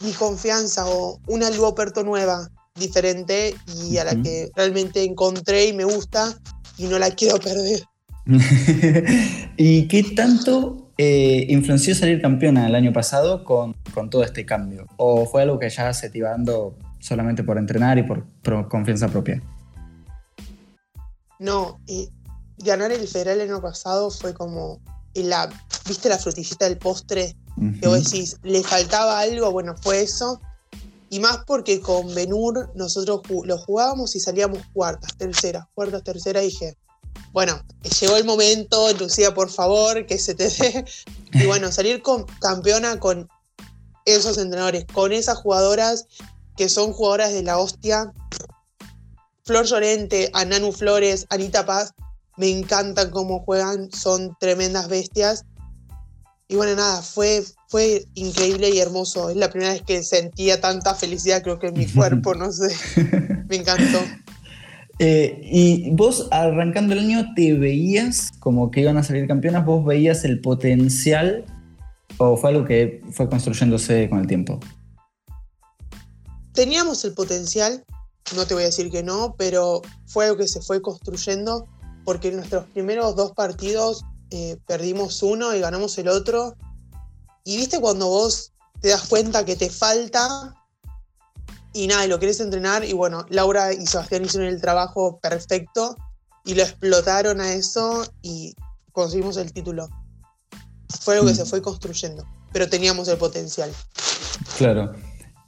mi 0.00 0.12
confianza 0.12 0.86
o 0.86 1.18
una 1.26 1.48
Luoperto 1.48 2.04
nueva, 2.04 2.50
diferente 2.74 3.56
y 3.82 3.96
a 3.96 4.04
la 4.04 4.22
que 4.22 4.50
realmente 4.54 5.04
encontré 5.04 5.68
y 5.68 5.72
me 5.72 5.84
gusta 5.84 6.38
y 6.76 6.84
no 6.84 6.98
la 6.98 7.10
quiero 7.12 7.38
perder. 7.38 7.82
¿Y 9.56 9.88
qué 9.88 10.02
tanto 10.14 10.82
eh, 10.98 11.46
influenció 11.48 11.94
salir 11.94 12.22
campeona 12.22 12.66
el 12.66 12.74
año 12.74 12.92
pasado 12.92 13.44
con, 13.44 13.74
con 13.92 14.10
todo 14.10 14.22
este 14.24 14.46
cambio? 14.46 14.86
¿O 14.96 15.26
fue 15.26 15.42
algo 15.42 15.58
que 15.58 15.68
ya 15.68 15.92
se 15.92 16.10
te 16.10 16.18
iba 16.18 16.30
dando 16.30 16.76
solamente 17.00 17.42
por 17.42 17.58
entrenar 17.58 17.98
y 17.98 18.02
por, 18.02 18.24
por 18.42 18.68
confianza 18.68 19.08
propia? 19.08 19.42
No, 21.38 21.80
eh, 21.86 22.08
ganar 22.58 22.92
el 22.92 23.06
federal 23.06 23.40
el 23.40 23.50
año 23.50 23.60
pasado 23.60 24.10
fue 24.10 24.32
como 24.32 24.80
la, 25.14 25.50
¿viste 25.86 26.08
la 26.08 26.18
frutillita 26.18 26.66
del 26.66 26.78
postre? 26.78 27.36
Que 27.80 27.88
vos 27.88 28.04
decís, 28.04 28.36
le 28.42 28.62
faltaba 28.62 29.18
algo, 29.18 29.50
bueno, 29.50 29.74
fue 29.80 30.02
eso. 30.02 30.40
Y 31.08 31.20
más 31.20 31.38
porque 31.46 31.80
con 31.80 32.14
Benur 32.14 32.70
nosotros 32.74 33.22
lo 33.44 33.56
jugábamos 33.56 34.14
y 34.14 34.20
salíamos 34.20 34.58
cuartas, 34.74 35.16
terceras, 35.16 35.64
cuartas, 35.74 36.02
terceras, 36.02 36.42
y 36.42 36.46
dije, 36.46 36.76
bueno, 37.32 37.62
llegó 38.00 38.16
el 38.16 38.24
momento, 38.24 38.92
Lucía, 38.94 39.34
por 39.34 39.50
favor, 39.50 40.06
que 40.06 40.18
se 40.18 40.34
te 40.34 40.48
dé. 40.48 40.84
Y 41.32 41.46
bueno, 41.46 41.70
salir 41.70 42.02
con, 42.02 42.24
campeona 42.40 42.98
con 42.98 43.28
esos 44.04 44.38
entrenadores, 44.38 44.86
con 44.92 45.12
esas 45.12 45.38
jugadoras 45.38 46.06
que 46.56 46.68
son 46.68 46.92
jugadoras 46.92 47.32
de 47.32 47.42
la 47.42 47.58
hostia. 47.58 48.12
Flor 49.44 49.66
Llorente, 49.66 50.30
Ananu 50.32 50.72
Flores, 50.72 51.26
Anita 51.28 51.66
Paz, 51.66 51.92
me 52.36 52.48
encantan 52.50 53.10
cómo 53.10 53.40
juegan, 53.40 53.90
son 53.92 54.36
tremendas 54.40 54.88
bestias. 54.88 55.44
Y 56.48 56.56
bueno, 56.56 56.74
nada, 56.76 57.02
fue, 57.02 57.44
fue 57.68 58.06
increíble 58.14 58.70
y 58.70 58.78
hermoso. 58.78 59.30
Es 59.30 59.36
la 59.36 59.50
primera 59.50 59.72
vez 59.72 59.82
que 59.82 60.02
sentía 60.02 60.60
tanta 60.60 60.94
felicidad, 60.94 61.42
creo 61.42 61.58
que 61.58 61.68
en 61.68 61.74
mi 61.74 61.86
cuerpo, 61.92 62.34
no 62.34 62.52
sé. 62.52 62.74
Me 63.48 63.56
encantó. 63.56 64.00
Eh, 64.98 65.40
y 65.42 65.90
vos 65.90 66.28
arrancando 66.30 66.94
el 66.94 67.00
año 67.00 67.34
te 67.34 67.52
veías 67.52 68.32
como 68.40 68.70
que 68.70 68.80
iban 68.80 68.96
a 68.96 69.02
salir 69.02 69.26
campeonas, 69.26 69.66
vos 69.66 69.84
veías 69.84 70.24
el 70.24 70.40
potencial 70.40 71.44
o 72.18 72.36
fue 72.36 72.50
algo 72.50 72.64
que 72.64 73.02
fue 73.10 73.28
construyéndose 73.28 74.08
con 74.08 74.20
el 74.20 74.26
tiempo. 74.26 74.58
Teníamos 76.52 77.04
el 77.04 77.12
potencial, 77.12 77.84
no 78.34 78.46
te 78.46 78.54
voy 78.54 78.62
a 78.62 78.66
decir 78.66 78.90
que 78.90 79.02
no, 79.02 79.34
pero 79.36 79.82
fue 80.06 80.24
algo 80.24 80.38
que 80.38 80.48
se 80.48 80.62
fue 80.62 80.80
construyendo 80.80 81.66
porque 82.04 82.28
en 82.28 82.36
nuestros 82.36 82.64
primeros 82.66 83.16
dos 83.16 83.32
partidos 83.32 84.04
eh, 84.30 84.56
perdimos 84.66 85.22
uno 85.22 85.54
y 85.54 85.60
ganamos 85.60 85.98
el 85.98 86.08
otro. 86.08 86.56
Y 87.44 87.58
viste 87.58 87.80
cuando 87.80 88.08
vos 88.08 88.52
te 88.80 88.88
das 88.88 89.06
cuenta 89.06 89.44
que 89.44 89.56
te 89.56 89.68
falta 89.68 90.54
y 91.76 91.86
nada, 91.86 92.04
y 92.04 92.08
lo 92.08 92.18
querés 92.18 92.40
entrenar 92.40 92.84
y 92.84 92.92
bueno, 92.94 93.26
Laura 93.28 93.72
y 93.72 93.86
Sebastián 93.86 94.24
hicieron 94.24 94.48
el 94.48 94.60
trabajo 94.60 95.18
perfecto 95.20 95.96
y 96.44 96.54
lo 96.54 96.62
explotaron 96.62 97.40
a 97.40 97.52
eso 97.52 98.04
y 98.22 98.54
conseguimos 98.92 99.36
el 99.36 99.52
título. 99.52 99.88
Fue 101.00 101.14
algo 101.14 101.26
que 101.26 101.32
Mm. 101.34 101.36
se 101.36 101.44
fue 101.44 101.60
construyendo, 101.60 102.24
pero 102.52 102.68
teníamos 102.68 103.08
el 103.08 103.18
potencial. 103.18 103.70
Claro. 104.56 104.94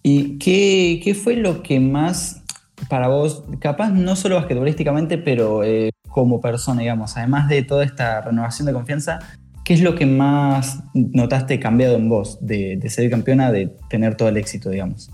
¿Y 0.03 0.38
qué, 0.38 1.01
qué 1.03 1.14
fue 1.14 1.37
lo 1.37 1.62
que 1.62 1.81
más 1.81 2.43
para 2.88 3.09
vos, 3.09 3.45
capaz 3.61 3.91
no 3.91 4.14
solo 4.17 4.37
basquetbolísticamente, 4.37 5.19
pero 5.19 5.64
eh, 5.64 5.91
como 6.09 6.41
persona, 6.41 6.83
digamos, 6.83 7.17
además 7.17 7.49
de 7.49 7.62
toda 7.62 7.85
esta 7.85 8.21
renovación 8.21 8.67
de 8.67 8.73
confianza, 8.73 9.19
¿qué 9.64 9.75
es 9.75 9.81
lo 9.81 9.95
que 9.95 10.07
más 10.07 10.79
notaste 10.95 11.59
cambiado 11.59 11.97
en 11.97 12.09
vos 12.09 12.38
de, 12.41 12.77
de 12.77 12.91
ser 12.91 13.11
campeona, 13.11 13.51
de 13.51 13.77
tener 13.91 14.17
todo 14.17 14.29
el 14.29 14.37
éxito, 14.37 14.71
digamos? 14.71 15.11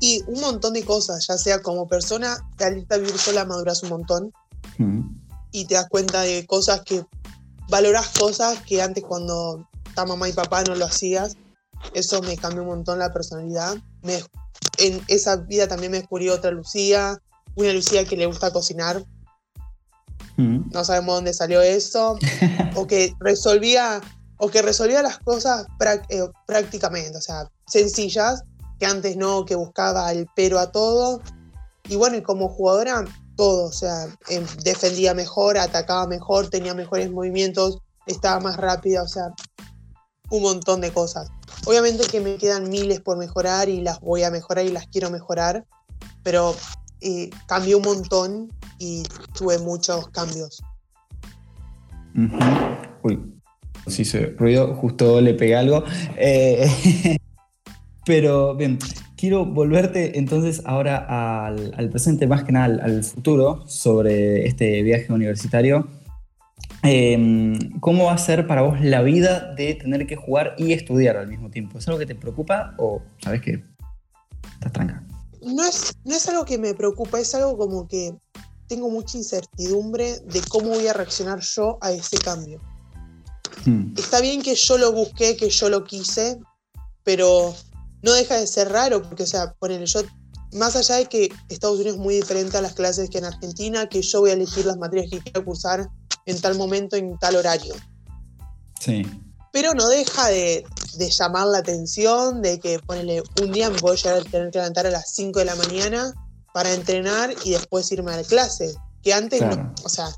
Y 0.00 0.22
un 0.26 0.40
montón 0.40 0.74
de 0.74 0.84
cosas, 0.84 1.26
ya 1.26 1.38
sea 1.38 1.62
como 1.62 1.88
persona, 1.88 2.36
al 2.58 2.74
vivir 3.00 3.18
sola 3.18 3.44
maduras 3.44 3.82
un 3.82 3.88
montón 3.90 4.32
Mm. 4.78 5.00
y 5.52 5.64
te 5.66 5.74
das 5.74 5.88
cuenta 5.88 6.20
de 6.22 6.44
cosas 6.46 6.82
que 6.82 7.04
valoras 7.70 8.08
cosas 8.18 8.60
que 8.62 8.82
antes 8.82 9.02
cuando 9.04 9.66
ta 9.94 10.04
mamá 10.04 10.28
y 10.28 10.32
papá 10.32 10.62
no 10.64 10.74
lo 10.74 10.84
hacías. 10.84 11.36
Eso 11.94 12.20
me 12.22 12.36
cambió 12.36 12.62
un 12.62 12.68
montón 12.68 12.98
la 12.98 13.12
personalidad. 13.12 13.76
Me- 14.02 14.22
en 14.78 15.00
esa 15.08 15.36
vida 15.36 15.66
también 15.66 15.92
me 15.92 15.98
descubrí 15.98 16.28
otra 16.28 16.50
Lucía, 16.50 17.18
una 17.54 17.72
Lucía 17.72 18.04
que 18.04 18.16
le 18.16 18.26
gusta 18.26 18.50
cocinar, 18.52 19.02
Mm. 20.36 20.70
no 20.70 20.84
sabemos 20.84 21.14
dónde 21.14 21.32
salió 21.32 21.62
eso, 21.62 22.18
o 22.76 22.86
que 22.86 23.14
resolvía, 23.20 24.02
o 24.36 24.48
que 24.50 24.60
resolvía 24.60 25.02
las 25.02 25.18
cosas 25.18 25.66
eh, 26.10 26.28
prácticamente, 26.46 27.16
o 27.16 27.20
sea, 27.22 27.50
sencillas, 27.66 28.42
que 28.78 28.86
antes 28.86 29.16
no, 29.16 29.44
que 29.44 29.54
buscaba 29.54 30.10
el 30.12 30.26
pero 30.34 30.58
a 30.58 30.70
todo. 30.70 31.20
Y 31.88 31.96
bueno, 31.96 32.16
y 32.16 32.22
como 32.22 32.48
jugadora, 32.48 33.04
todo, 33.36 33.66
o 33.66 33.72
sea, 33.72 34.06
em, 34.28 34.44
defendía 34.64 35.14
mejor, 35.14 35.58
atacaba 35.58 36.06
mejor, 36.06 36.48
tenía 36.48 36.74
mejores 36.74 37.10
movimientos, 37.10 37.78
estaba 38.06 38.40
más 38.40 38.56
rápida, 38.56 39.02
o 39.02 39.08
sea, 39.08 39.32
un 40.30 40.42
montón 40.42 40.80
de 40.80 40.90
cosas. 40.90 41.30
Obviamente 41.66 42.06
que 42.06 42.20
me 42.20 42.36
quedan 42.36 42.68
miles 42.68 43.00
por 43.00 43.16
mejorar 43.16 43.68
y 43.68 43.80
las 43.80 44.00
voy 44.00 44.24
a 44.24 44.30
mejorar 44.30 44.64
y 44.64 44.70
las 44.70 44.86
quiero 44.88 45.10
mejorar, 45.10 45.64
pero 46.22 46.54
eh, 47.00 47.30
cambió 47.46 47.78
un 47.78 47.84
montón 47.84 48.52
y 48.78 49.04
tuve 49.36 49.58
muchos 49.58 50.08
cambios. 50.08 50.62
Uy, 53.02 53.40
sí 53.86 54.04
se 54.04 54.26
ruido, 54.38 54.74
justo 54.74 55.20
le 55.20 55.34
pegué 55.34 55.56
algo. 55.56 55.84
Eh, 56.16 57.18
pero 58.06 58.54
bien, 58.54 58.78
quiero 59.16 59.44
volverte 59.44 60.16
entonces 60.16 60.62
ahora 60.64 61.46
al, 61.46 61.74
al 61.76 61.90
presente, 61.90 62.28
más 62.28 62.44
que 62.44 62.52
nada 62.52 62.66
al, 62.66 62.80
al 62.80 63.04
futuro, 63.04 63.66
sobre 63.66 64.46
este 64.46 64.82
viaje 64.82 65.12
universitario. 65.12 65.88
Eh, 66.84 67.58
¿Cómo 67.80 68.04
va 68.04 68.12
a 68.12 68.18
ser 68.18 68.46
para 68.46 68.62
vos 68.62 68.80
la 68.80 69.02
vida 69.02 69.52
de 69.54 69.74
tener 69.74 70.06
que 70.06 70.14
jugar 70.14 70.54
y 70.56 70.72
estudiar 70.72 71.16
al 71.16 71.26
mismo 71.26 71.50
tiempo? 71.50 71.78
¿Es 71.78 71.88
algo 71.88 71.98
que 71.98 72.06
te 72.06 72.14
preocupa 72.14 72.74
o 72.78 73.02
sabes 73.18 73.42
que 73.42 73.64
estás 74.54 74.72
tranca? 74.72 75.04
No 75.42 75.64
es, 75.64 75.96
no 76.04 76.14
es 76.14 76.28
algo 76.28 76.44
que 76.44 76.58
me 76.58 76.74
preocupa, 76.74 77.18
es 77.18 77.34
algo 77.34 77.58
como 77.58 77.88
que 77.88 78.14
tengo 78.68 78.88
mucha 78.88 79.18
incertidumbre 79.18 80.20
de 80.20 80.40
cómo 80.48 80.68
voy 80.68 80.86
a 80.86 80.92
reaccionar 80.92 81.40
yo 81.40 81.76
a 81.80 81.90
ese 81.90 82.18
cambio. 82.18 82.60
Hmm, 83.64 83.94
Está 83.96 84.20
bien 84.20 84.42
que 84.42 84.54
yo 84.54 84.78
lo 84.78 84.92
busqué, 84.92 85.36
que 85.36 85.50
yo 85.50 85.68
lo 85.68 85.82
quise, 85.82 86.38
pero 87.02 87.52
no 88.02 88.12
deja 88.12 88.36
de 88.36 88.46
ser 88.46 88.70
raro, 88.70 89.02
porque, 89.02 89.24
o 89.24 89.26
sea, 89.26 89.52
ponele, 89.58 89.86
yo, 89.86 90.00
más 90.52 90.76
allá 90.76 90.96
de 90.96 91.06
que 91.06 91.30
Estados 91.48 91.76
Unidos 91.76 91.96
es 91.96 92.00
muy 92.00 92.14
diferente 92.16 92.56
a 92.56 92.60
las 92.60 92.74
clases 92.74 93.10
que 93.10 93.18
en 93.18 93.24
Argentina, 93.24 93.88
que 93.88 94.02
yo 94.02 94.20
voy 94.20 94.30
a 94.30 94.34
elegir 94.34 94.64
las 94.66 94.76
materias 94.76 95.08
que 95.10 95.20
quiero 95.20 95.44
cursar 95.44 95.88
en 96.26 96.40
tal 96.40 96.56
momento, 96.56 96.96
en 96.96 97.18
tal 97.18 97.36
horario. 97.36 97.74
Sí. 98.80 99.02
Pero 99.52 99.72
no 99.74 99.88
deja 99.88 100.28
de, 100.28 100.64
de 100.98 101.10
llamar 101.10 101.46
la 101.46 101.58
atención, 101.58 102.42
de 102.42 102.60
que, 102.60 102.78
ponele, 102.78 103.22
un 103.40 103.52
día 103.52 103.70
me 103.70 103.78
puedo 103.78 103.94
llegar 103.94 104.18
a 104.18 104.22
tener 104.22 104.50
que 104.50 104.58
levantar 104.58 104.86
a 104.86 104.90
las 104.90 105.12
5 105.14 105.38
de 105.38 105.44
la 105.46 105.54
mañana 105.56 106.12
para 106.52 106.72
entrenar 106.72 107.34
y 107.44 107.50
después 107.52 107.90
irme 107.92 108.12
a 108.12 108.18
la 108.18 108.24
clase. 108.24 108.74
Que 109.02 109.14
antes, 109.14 109.40
no- 109.40 109.72
o 109.84 109.88
sea, 109.88 110.08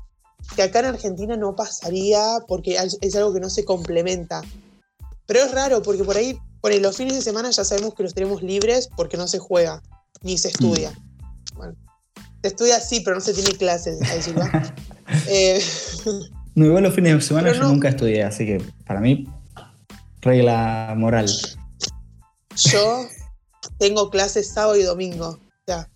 que 0.55 0.63
acá 0.63 0.79
en 0.79 0.85
Argentina 0.85 1.37
no 1.37 1.55
pasaría 1.55 2.39
porque 2.47 2.77
es 3.01 3.15
algo 3.15 3.33
que 3.33 3.39
no 3.39 3.49
se 3.49 3.63
complementa. 3.65 4.41
Pero 5.25 5.41
es 5.41 5.51
raro 5.51 5.81
porque 5.81 6.03
por 6.03 6.17
ahí, 6.17 6.37
por 6.61 6.73
los 6.75 6.97
fines 6.97 7.15
de 7.15 7.21
semana 7.21 7.49
ya 7.51 7.63
sabemos 7.63 7.93
que 7.93 8.03
los 8.03 8.13
tenemos 8.13 8.41
libres 8.43 8.89
porque 8.95 9.17
no 9.17 9.27
se 9.27 9.39
juega 9.39 9.81
ni 10.21 10.37
se 10.37 10.49
estudia. 10.49 10.91
Bueno, 11.55 11.75
se 12.41 12.47
estudia 12.49 12.79
sí, 12.79 12.99
pero 13.01 13.15
no 13.15 13.21
se 13.21 13.33
tiene 13.33 13.51
clases, 13.57 14.01
ahí 14.09 14.21
sí 14.21 14.31
va. 14.33 14.49
Eh, 15.27 15.59
No, 16.53 16.65
igual 16.65 16.83
los 16.83 16.93
fines 16.93 17.15
de 17.15 17.21
semana 17.21 17.47
Pero 17.47 17.57
yo 17.59 17.63
no- 17.63 17.69
nunca 17.73 17.89
estudié, 17.89 18.23
así 18.23 18.45
que 18.45 18.61
para 18.85 18.99
mí, 18.99 19.27
regla 20.21 20.93
moral. 20.95 21.27
yo 22.55 23.07
tengo 23.77 24.09
clases 24.09 24.49
sábado 24.49 24.75
y 24.77 24.83
domingo. 24.83 25.29
O 25.29 25.63
sea, 25.65 25.89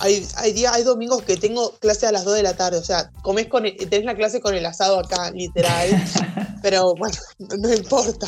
hay, 0.00 0.26
hay, 0.36 0.52
días, 0.52 0.72
hay 0.74 0.82
domingos 0.84 1.22
que 1.22 1.36
tengo 1.36 1.72
clase 1.78 2.06
a 2.06 2.12
las 2.12 2.24
2 2.24 2.36
de 2.36 2.42
la 2.42 2.56
tarde. 2.56 2.78
O 2.78 2.84
sea, 2.84 3.10
comés 3.22 3.48
con 3.48 3.66
el- 3.66 3.76
tenés 3.76 4.04
la 4.04 4.14
clase 4.14 4.40
con 4.40 4.54
el 4.54 4.64
asado 4.64 4.98
acá, 4.98 5.30
literal. 5.30 5.88
pero 6.62 6.94
bueno, 6.94 7.16
no 7.58 7.74
importa. 7.74 8.26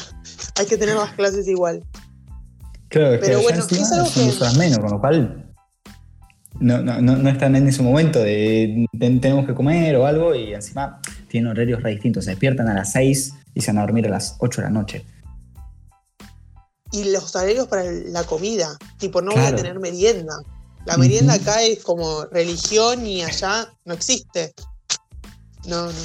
Hay 0.58 0.66
que 0.66 0.76
tener 0.76 0.96
las 0.96 1.12
clases 1.12 1.46
igual. 1.48 1.84
Claro, 2.88 3.14
es 3.14 3.20
Pero 3.20 3.38
que 3.38 3.42
bueno, 3.44 3.58
es 3.68 3.92
algo 3.92 4.10
que- 4.10 4.58
menos, 4.58 4.78
con 4.78 4.90
lo 4.90 5.00
cual 5.00 5.52
no, 6.60 6.78
no, 6.78 7.00
no, 7.02 7.16
no 7.16 7.28
están 7.28 7.54
en 7.56 7.66
ese 7.68 7.82
momento 7.82 8.18
de 8.20 8.86
ten- 8.98 9.20
tenemos 9.20 9.46
que 9.46 9.54
comer 9.54 9.94
o 9.96 10.06
algo 10.06 10.34
y 10.34 10.54
encima 10.54 11.00
tienen 11.28 11.50
horarios 11.50 11.82
re 11.82 11.90
distintos. 11.90 12.24
Se 12.24 12.30
despiertan 12.30 12.68
a 12.68 12.74
las 12.74 12.92
6 12.92 13.34
y 13.54 13.60
se 13.60 13.70
van 13.72 13.78
a 13.78 13.80
dormir 13.82 14.06
a 14.06 14.10
las 14.10 14.36
8 14.38 14.60
de 14.62 14.66
la 14.68 14.70
noche. 14.72 15.04
y 16.92 17.04
los 17.10 17.34
horarios 17.34 17.66
para 17.66 17.82
la 17.84 18.24
comida. 18.24 18.78
Tipo, 18.98 19.20
no 19.20 19.32
voy 19.32 19.44
a 19.44 19.54
tener 19.54 19.78
merienda. 19.80 20.34
La 20.86 20.96
merienda 20.96 21.34
acá 21.34 21.60
es 21.62 21.82
como 21.82 22.24
religión 22.26 23.04
y 23.04 23.22
allá 23.22 23.68
no 23.84 23.92
existe. 23.92 24.54
No, 25.66 25.86
no. 25.86 25.98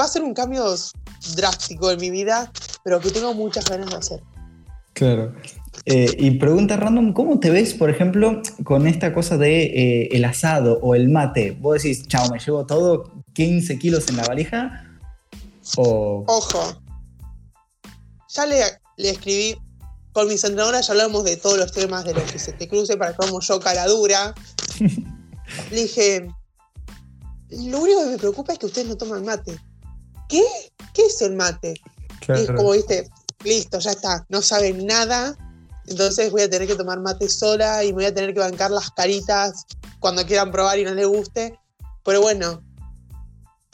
Va 0.00 0.06
a 0.06 0.08
ser 0.08 0.22
un 0.22 0.32
cambio 0.34 0.64
drástico 1.36 1.90
en 1.90 2.00
mi 2.00 2.10
vida, 2.10 2.50
pero 2.88 3.00
que 3.00 3.10
tengo 3.10 3.34
muchas 3.34 3.68
ganas 3.68 3.90
de 3.90 3.96
hacer. 3.96 4.22
Claro. 4.94 5.34
Eh, 5.84 6.10
y 6.18 6.30
pregunta 6.38 6.78
random, 6.78 7.12
¿cómo 7.12 7.38
te 7.38 7.50
ves, 7.50 7.74
por 7.74 7.90
ejemplo, 7.90 8.40
con 8.64 8.86
esta 8.86 9.12
cosa 9.12 9.36
de 9.36 9.64
eh, 9.64 10.08
el 10.12 10.24
asado 10.24 10.78
o 10.80 10.94
el 10.94 11.10
mate? 11.10 11.50
¿Vos 11.50 11.82
decís, 11.82 12.08
chao, 12.08 12.30
me 12.30 12.38
llevo 12.38 12.64
todo 12.64 13.12
15 13.34 13.78
kilos 13.78 14.08
en 14.08 14.16
la 14.16 14.24
valija? 14.24 14.86
O... 15.76 16.24
Ojo. 16.26 16.80
Ya 18.30 18.46
le, 18.46 18.62
le 18.96 19.10
escribí 19.10 19.58
con 20.12 20.26
mis 20.26 20.42
entrenadoras, 20.44 20.86
ya 20.86 20.94
hablamos 20.94 21.24
de 21.24 21.36
todos 21.36 21.58
los 21.58 21.70
temas 21.72 22.06
de 22.06 22.14
lo 22.14 22.24
que 22.24 22.38
se 22.38 22.54
te 22.54 22.68
cruce 22.68 22.96
para 22.96 23.10
que 23.10 23.18
como 23.18 23.40
yo 23.40 23.60
cara 23.60 23.86
dura. 23.86 24.34
Le 25.70 25.82
dije, 25.82 26.26
lo 27.50 27.80
único 27.80 28.00
que 28.04 28.10
me 28.12 28.18
preocupa 28.18 28.54
es 28.54 28.58
que 28.58 28.66
ustedes 28.66 28.88
no 28.88 28.96
toman 28.96 29.26
mate. 29.26 29.58
¿Qué? 30.30 30.42
¿Qué 30.94 31.02
es 31.02 31.20
el 31.20 31.36
mate? 31.36 31.74
Y 32.20 32.40
es 32.42 32.46
como, 32.56 32.70
viste, 32.72 33.08
listo, 33.44 33.78
ya 33.78 33.90
está, 33.92 34.26
no 34.28 34.42
saben 34.42 34.86
nada. 34.86 35.36
Entonces 35.86 36.30
voy 36.30 36.42
a 36.42 36.50
tener 36.50 36.68
que 36.68 36.74
tomar 36.74 37.00
mate 37.00 37.28
sola 37.28 37.82
y 37.84 37.88
me 37.88 37.94
voy 37.94 38.04
a 38.06 38.14
tener 38.14 38.34
que 38.34 38.40
bancar 38.40 38.70
las 38.70 38.90
caritas 38.90 39.64
cuando 40.00 40.24
quieran 40.26 40.50
probar 40.52 40.78
y 40.78 40.84
no 40.84 40.94
les 40.94 41.06
guste. 41.06 41.58
Pero 42.04 42.20
bueno, 42.20 42.62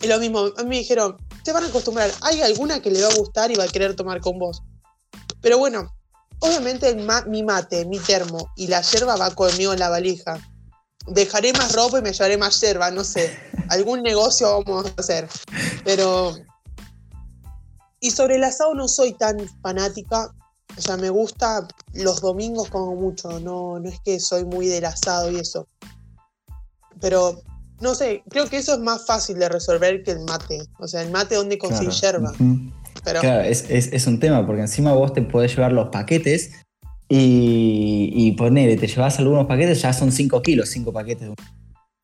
es 0.01 0.09
lo 0.09 0.19
mismo. 0.19 0.51
A 0.57 0.63
mí 0.63 0.69
me 0.69 0.79
dijeron, 0.79 1.17
se 1.45 1.53
van 1.53 1.65
a 1.65 1.67
acostumbrar. 1.69 2.11
Hay 2.23 2.41
alguna 2.43 2.81
que 2.81 2.91
le 2.91 3.03
va 3.03 3.09
a 3.09 3.15
gustar 3.15 3.51
y 3.51 3.57
va 3.57 3.65
a 3.65 3.69
querer 3.69 3.97
tomar 3.97 4.21
con 4.21 4.39
vos. 4.39 4.63
Pero 5.41 5.59
bueno, 5.59 5.93
obviamente 6.39 6.95
ma- 6.95 7.25
mi 7.27 7.43
mate, 7.43 7.85
mi 7.87 7.99
termo 7.99 8.49
y 8.57 8.69
la 8.69 8.81
yerba 8.83 9.17
va 9.17 9.35
conmigo 9.35 9.73
en 9.73 9.79
la 9.81 9.89
valija. 9.89 10.39
Dejaré 11.07 11.53
más 11.53 11.75
ropa 11.75 11.99
y 11.99 12.03
me 12.03 12.13
llevaré 12.13 12.39
más 12.39 12.61
yerba, 12.61 12.91
no 12.93 13.03
sé. 13.05 13.37
Algún 13.69 14.03
negocio 14.03 14.63
vamos 14.65 14.87
a 14.87 15.01
hacer. 15.01 15.29
Pero 15.85 16.35
y 18.07 18.11
sobre 18.11 18.37
el 18.37 18.45
asado 18.45 18.75
no 18.75 18.87
soy 18.89 19.13
tan 19.15 19.39
fanática. 19.63 20.31
O 20.77 20.81
sea, 20.81 20.97
me 20.97 21.09
gusta 21.11 21.67
los 21.93 22.21
domingos 22.21 22.69
como 22.69 22.95
mucho. 22.97 23.41
No, 23.41 23.79
no 23.81 23.89
es 23.89 23.99
que 24.05 24.21
soy 24.21 24.45
muy 24.45 24.67
del 24.67 24.85
asado 24.85 25.31
y 25.31 25.37
eso. 25.37 25.67
pero 27.01 27.41
no 27.81 27.95
sé, 27.95 28.23
creo 28.31 28.49
que 28.49 28.57
eso 28.59 28.75
es 28.75 28.81
más 28.81 29.05
fácil 29.07 29.39
de 29.39 29.49
resolver 29.49 30.03
que 30.03 30.13
el 30.13 30.21
mate. 30.21 30.63
O 30.79 30.87
sea, 30.89 31.03
el 31.03 31.11
mate 31.11 31.35
donde 31.35 31.59
consigue 31.59 31.91
Claro. 31.99 32.33
Pero 33.05 33.21
Claro, 33.21 33.43
es, 33.43 33.69
es- 33.69 33.93
es 33.93 34.07
un 34.07 34.19
tema, 34.21 34.47
porque 34.47 34.63
encima 34.63 34.93
vos 34.93 35.13
te 35.13 35.21
podés 35.23 35.55
llevar 35.55 35.73
los 35.73 35.89
paquetes 35.89 36.53
y, 37.09 38.11
y 38.15 38.33
ponele, 38.33 38.77
te 38.77 38.87
llevas 38.87 39.19
algunos 39.19 39.47
paquetes, 39.47 39.83
ya 39.83 39.93
son 39.93 40.11
5 40.13 40.41
kilos, 40.43 40.69
5 40.71 40.93
paquetes. 40.93 41.31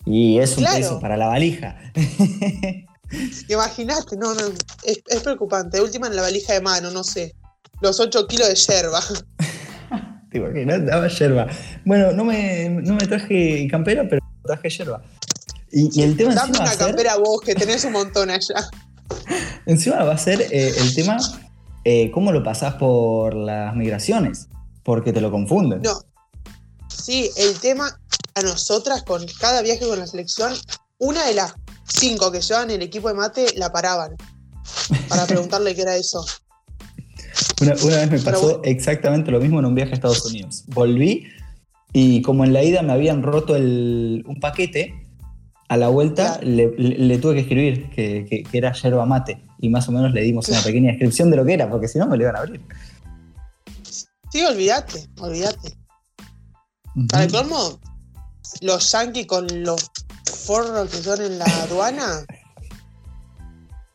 Y 0.04 0.38
es 0.38 0.56
un 0.58 0.64
Claro. 0.64 0.76
peso 0.78 1.00
para 1.00 1.16
la 1.16 1.28
valija. 1.28 1.76
imagínate, 3.48 4.16
no, 4.16 4.34
no, 4.34 4.40
es, 4.84 5.02
es 5.06 5.20
preocupante. 5.22 5.78
De 5.78 5.82
última 5.82 6.06
en 6.06 6.16
la 6.16 6.22
valija 6.22 6.52
de 6.52 6.60
mano, 6.60 6.90
no 6.90 7.04
sé. 7.04 7.34
Los 7.80 7.98
8 8.00 8.26
kilos 8.26 8.48
de 8.48 8.54
yerba. 8.54 9.00
Te 10.30 10.38
imaginas, 10.38 10.86
daba 10.86 11.08
yerba. 11.08 11.46
Bueno, 11.84 12.12
no 12.12 12.24
me, 12.24 12.68
no 12.68 12.94
me 12.94 13.06
traje 13.06 13.66
campera, 13.68 14.06
pero 14.08 14.22
traje 14.44 14.70
yerba. 14.70 15.02
Y, 15.72 16.00
y 16.00 16.02
el 16.02 16.16
tema 16.16 16.34
Dame 16.34 16.48
encima 16.48 16.64
va, 16.64 16.64
una 16.64 16.72
a 16.72 16.76
ser, 16.76 16.86
campera 16.86 17.16
vos, 17.16 17.40
que 17.40 17.54
tenés 17.54 17.84
un 17.84 17.92
montón 17.92 18.30
allá. 18.30 18.68
encima 19.66 20.04
va 20.04 20.14
a 20.14 20.18
ser 20.18 20.40
eh, 20.40 20.72
el 20.78 20.94
tema 20.94 21.16
eh, 21.84 22.10
cómo 22.12 22.30
lo 22.30 22.42
pasás 22.44 22.74
por 22.74 23.34
las 23.34 23.74
migraciones, 23.74 24.48
porque 24.84 25.12
te 25.12 25.20
lo 25.20 25.30
confunden. 25.30 25.82
No. 25.82 26.02
Sí, 26.88 27.30
el 27.36 27.58
tema 27.58 27.98
a 28.34 28.42
nosotras 28.42 29.02
con 29.02 29.24
cada 29.40 29.62
viaje 29.62 29.86
con 29.86 29.98
la 29.98 30.06
selección, 30.06 30.52
una 30.98 31.24
de 31.26 31.34
las 31.34 31.54
cinco 31.92 32.30
que 32.32 32.40
llevan 32.40 32.70
el 32.70 32.82
equipo 32.82 33.08
de 33.08 33.14
mate 33.14 33.46
la 33.56 33.70
paraban 33.72 34.16
para 35.08 35.26
preguntarle 35.26 35.74
qué 35.74 35.82
era 35.82 35.96
eso. 35.96 36.24
Una, 37.60 37.74
una 37.84 37.96
vez 37.96 38.10
me 38.10 38.18
pasó 38.20 38.42
bueno. 38.58 38.60
exactamente 38.64 39.30
lo 39.30 39.38
mismo 39.40 39.58
en 39.60 39.66
un 39.66 39.74
viaje 39.74 39.92
a 39.92 39.94
Estados 39.94 40.24
Unidos. 40.24 40.64
Volví 40.68 41.26
y 41.92 42.22
como 42.22 42.44
en 42.44 42.52
la 42.52 42.62
ida 42.62 42.82
me 42.82 42.92
habían 42.92 43.22
roto 43.22 43.54
el- 43.56 44.24
un 44.26 44.40
paquete, 44.40 44.94
a 45.68 45.76
la 45.76 45.88
vuelta 45.88 46.38
Claro. 46.38 46.46
le, 46.48 46.70
le- 46.76 46.98
le 46.98 47.18
tuve 47.18 47.34
que 47.34 47.40
escribir 47.42 47.90
que, 47.90 48.26
que- 48.28 48.42
que 48.42 48.58
era 48.58 48.72
yerba 48.72 49.06
mate 49.06 49.44
y 49.60 49.68
más 49.68 49.88
o 49.88 49.92
menos 49.92 50.12
le 50.12 50.22
dimos 50.22 50.48
una 50.48 50.60
pequeña 50.62 50.90
descripción 50.90 51.30
de 51.30 51.36
lo 51.36 51.44
que 51.44 51.54
era, 51.54 51.70
porque 51.70 51.86
si 51.86 51.98
no 51.98 52.06
me 52.08 52.16
lo 52.16 52.22
iban 52.24 52.36
a 52.36 52.40
abrir. 52.40 52.60
Sí, 54.32 54.42
olvídate, 54.44 55.06
olvídate. 55.18 55.76
Para 57.08 57.24
el 57.24 57.30
colmo, 57.32 57.78
los 58.62 58.90
yankees 58.92 59.26
con 59.26 59.46
los 59.62 59.90
forros 60.50 60.90
que 60.90 60.96
son 60.96 61.20
en 61.22 61.38
la 61.38 61.44
aduana. 61.62 62.24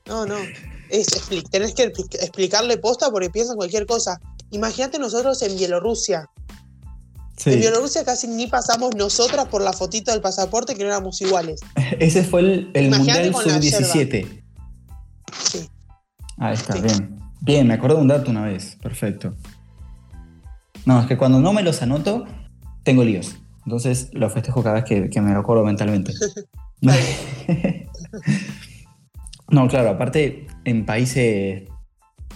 No, 0.08 0.26
no. 0.26 0.36
Es, 0.90 1.08
expli- 1.10 1.44
tenés 1.50 1.74
que 1.74 1.92
expli- 1.92 2.16
explicarle 2.22 2.78
posta 2.78 3.10
porque 3.12 3.30
piensan 3.30 3.58
cualquier 3.58 3.86
cosa. 3.86 4.20
Imagínate 4.52 4.98
nosotros 5.00 5.42
en 5.42 5.58
Bielorrusia. 5.58 6.30
Sí. 7.36 7.52
En 7.52 7.60
Bielorrusia 7.60 8.06
casi 8.06 8.28
ni 8.28 8.48
pasamos 8.48 8.96
nosotras 8.96 9.48
por 9.50 9.62
la 9.62 9.74
fotito 9.74 10.12
del 10.12 10.22
pasaporte 10.22 10.76
que 10.76 10.84
no 10.84 10.90
éramos 10.90 11.20
iguales. 11.22 11.60
Ese 12.00 12.24
fue 12.24 12.40
el, 12.74 12.90
Mundial 12.90 13.32
con 13.34 13.46
la 13.48 13.54
Sub-17. 13.56 14.44
Sí. 15.52 15.70
Ahí 16.38 16.54
está, 16.54 16.74
Sí. 16.74 16.82
bien. 16.82 17.20
Bien, 17.42 17.68
me 17.68 17.74
acordé 17.74 17.96
de 17.96 18.02
un 18.02 18.08
dato 18.08 18.32
una 18.32 18.44
vez. 18.46 18.78
Perfecto. 18.82 19.36
No, 20.86 21.02
es 21.02 21.08
que 21.08 21.18
cuando 21.18 21.40
no 21.42 21.52
me 21.52 21.64
los 21.64 21.82
anoto, 21.82 22.26
tengo 22.84 23.04
líos. 23.04 23.36
Entonces 23.66 24.10
lo 24.14 24.30
festejo 24.30 24.62
cada 24.64 24.76
vez 24.76 24.86
que, 24.86 25.10
que 25.10 25.22
me 25.22 25.34
lo 25.34 25.40
acuerdo 25.40 25.64
mentalmente. 25.64 26.14
no, 29.50 29.68
claro, 29.68 29.90
aparte 29.90 30.48
en 30.66 30.86
países 30.86 31.64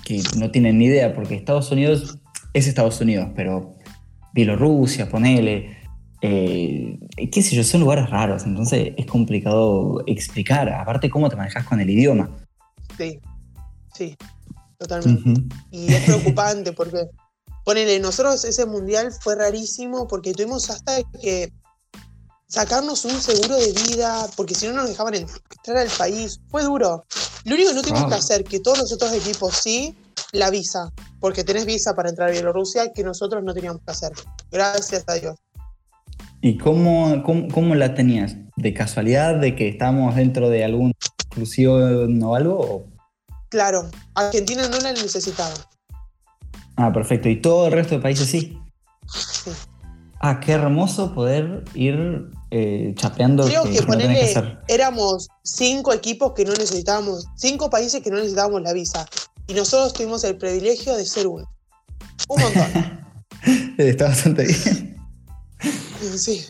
que 0.05 0.23
no 0.37 0.49
tienen 0.51 0.77
ni 0.77 0.85
idea, 0.85 1.13
porque 1.13 1.35
Estados 1.35 1.71
Unidos 1.71 2.19
es 2.53 2.67
Estados 2.67 2.99
Unidos, 3.01 3.29
pero 3.35 3.75
Bielorrusia, 4.33 5.09
ponele, 5.09 5.77
eh, 6.21 6.99
qué 7.31 7.41
sé 7.41 7.55
yo, 7.55 7.63
son 7.63 7.81
lugares 7.81 8.09
raros, 8.09 8.45
entonces 8.45 8.93
es 8.97 9.05
complicado 9.05 10.03
explicar. 10.05 10.69
Aparte, 10.69 11.09
cómo 11.09 11.29
te 11.29 11.35
manejas 11.35 11.65
con 11.65 11.79
el 11.79 11.89
idioma. 11.89 12.29
Sí. 12.97 13.19
Sí. 13.93 14.15
Totalmente. 14.77 15.55
Y 15.71 15.91
es 15.91 16.03
preocupante 16.03 16.71
porque, 16.73 16.97
ponele, 17.69 17.99
nosotros 17.99 18.43
ese 18.45 18.65
mundial 18.65 19.11
fue 19.11 19.35
rarísimo 19.35 20.07
porque 20.07 20.33
tuvimos 20.33 20.71
hasta 20.71 21.03
que 21.21 21.53
sacarnos 22.47 23.05
un 23.05 23.21
seguro 23.21 23.57
de 23.57 23.71
vida, 23.73 24.25
porque 24.35 24.55
si 24.55 24.65
no 24.65 24.73
nos 24.73 24.89
dejaban 24.89 25.13
entrar 25.13 25.77
al 25.77 25.87
país. 25.89 26.41
Fue 26.49 26.63
duro. 26.63 27.05
Lo 27.45 27.53
único 27.53 27.69
que 27.69 27.75
no 27.75 27.81
tuvimos 27.83 28.01
Wow. 28.01 28.09
que 28.09 28.15
hacer, 28.15 28.43
que 28.43 28.59
todos 28.59 28.79
los 28.79 28.91
otros 28.91 29.13
equipos 29.13 29.53
sí, 29.53 29.95
la 30.31 30.49
visa, 30.49 30.91
porque 31.19 31.43
tenés 31.43 31.67
visa 31.67 31.93
para 31.93 32.09
entrar 32.09 32.29
a 32.29 32.31
Bielorrusia 32.31 32.91
que 32.91 33.03
nosotros 33.03 33.43
no 33.43 33.53
teníamos 33.53 33.83
que 33.85 33.91
hacer. 33.91 34.13
Gracias 34.49 35.03
a 35.05 35.13
Dios. 35.13 35.35
¿Y 36.41 36.57
cómo, 36.57 37.21
cómo, 37.23 37.49
cómo 37.53 37.75
la 37.75 37.93
tenías? 37.93 38.33
¿De 38.55 38.73
casualidad 38.73 39.35
de 39.35 39.55
que 39.55 39.69
estábamos 39.69 40.15
dentro 40.15 40.49
de 40.49 40.63
alguna 40.63 40.93
exclusión 41.19 42.23
o 42.23 42.33
algo? 42.33 42.87
Claro, 43.49 43.91
Argentina 44.15 44.67
no 44.67 44.79
la 44.79 44.91
necesitaba. 44.93 45.53
Ah, 46.79 46.93
perfecto. 46.93 47.27
¿Y 47.27 47.35
todo 47.41 47.67
el 47.67 47.73
resto 47.73 47.95
de 47.95 48.01
países 48.01 48.29
sí? 48.29 48.57
Sí. 49.05 49.51
Ah, 50.21 50.39
qué 50.39 50.53
hermoso 50.53 51.13
poder 51.13 51.65
ir 51.73 52.31
eh, 52.51 52.93
chapeando 52.95 53.45
Creo 53.45 53.63
que, 53.63 53.79
que 53.79 53.85
no 53.85 53.97
tenés 53.97 54.19
que 54.19 54.37
hacer. 54.39 54.59
éramos 54.69 55.27
cinco 55.43 55.91
equipos 55.91 56.31
que 56.33 56.45
no 56.45 56.53
necesitábamos, 56.53 57.27
cinco 57.35 57.69
países 57.69 58.01
que 58.01 58.09
no 58.09 58.15
necesitábamos 58.15 58.61
la 58.61 58.71
visa. 58.71 59.05
Y 59.47 59.55
nosotros 59.55 59.91
tuvimos 59.91 60.23
el 60.23 60.37
privilegio 60.37 60.95
de 60.95 61.05
ser 61.05 61.27
uno. 61.27 61.43
Un 62.29 62.41
montón. 62.41 62.99
Está 63.77 64.05
bastante 64.05 64.45
bien. 64.45 64.97
sí. 66.15 66.45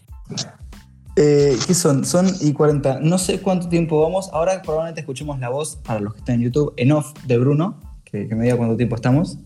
Eh, 1.16 1.58
¿Qué 1.66 1.74
son? 1.74 2.06
Son 2.06 2.32
y 2.40 2.54
40. 2.54 3.00
No 3.00 3.18
sé 3.18 3.42
cuánto 3.42 3.68
tiempo 3.68 4.00
vamos. 4.00 4.30
Ahora 4.32 4.62
probablemente 4.62 5.02
escuchemos 5.02 5.40
la 5.40 5.50
voz, 5.50 5.78
para 5.78 6.00
los 6.00 6.14
que 6.14 6.20
están 6.20 6.36
en 6.36 6.42
YouTube, 6.42 6.74
en 6.78 6.92
off 6.92 7.14
de 7.26 7.38
Bruno, 7.40 7.80
que, 8.06 8.28
que 8.28 8.36
me 8.36 8.44
diga 8.44 8.58
cuánto 8.58 8.78
tiempo 8.78 8.96
estamos. 8.96 9.40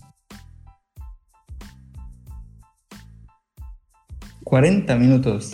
40 4.53 4.95
minutos. 4.97 5.53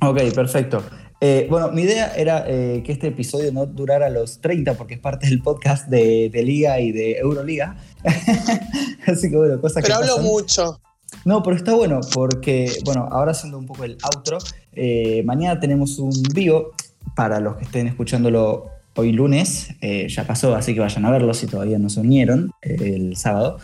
Ok, 0.00 0.18
perfecto. 0.34 0.82
Eh, 1.20 1.46
bueno, 1.50 1.70
mi 1.72 1.82
idea 1.82 2.16
era 2.16 2.42
eh, 2.48 2.82
que 2.82 2.90
este 2.90 3.08
episodio 3.08 3.52
no 3.52 3.66
durara 3.66 4.08
los 4.08 4.40
30 4.40 4.78
porque 4.78 4.94
es 4.94 5.00
parte 5.00 5.26
del 5.28 5.42
podcast 5.42 5.88
de, 5.88 6.30
de 6.32 6.42
Liga 6.42 6.80
y 6.80 6.90
de 6.90 7.18
Euroliga. 7.18 7.76
Así 9.06 9.28
que 9.28 9.36
bueno, 9.36 9.60
cosas 9.60 9.82
Pero 9.82 9.86
que 9.88 9.92
hablo 9.92 10.16
pasan. 10.16 10.24
mucho. 10.24 10.80
No, 11.26 11.42
pero 11.42 11.56
está 11.56 11.74
bueno 11.74 12.00
porque, 12.14 12.72
bueno, 12.86 13.06
ahora 13.10 13.32
haciendo 13.32 13.58
un 13.58 13.66
poco 13.66 13.84
el 13.84 13.98
outro, 14.04 14.38
eh, 14.72 15.22
mañana 15.26 15.60
tenemos 15.60 15.98
un 15.98 16.14
vivo 16.32 16.70
para 17.14 17.40
los 17.40 17.58
que 17.58 17.64
estén 17.64 17.88
escuchándolo 17.88 18.70
hoy 18.96 19.12
lunes, 19.12 19.68
ya 20.08 20.26
pasó, 20.26 20.56
así 20.56 20.72
que 20.72 20.80
vayan 20.80 21.04
a 21.04 21.10
verlo 21.10 21.34
si 21.34 21.46
todavía 21.46 21.78
no 21.78 21.90
se 21.90 22.00
unieron 22.00 22.50
el 22.62 23.16
sábado. 23.16 23.58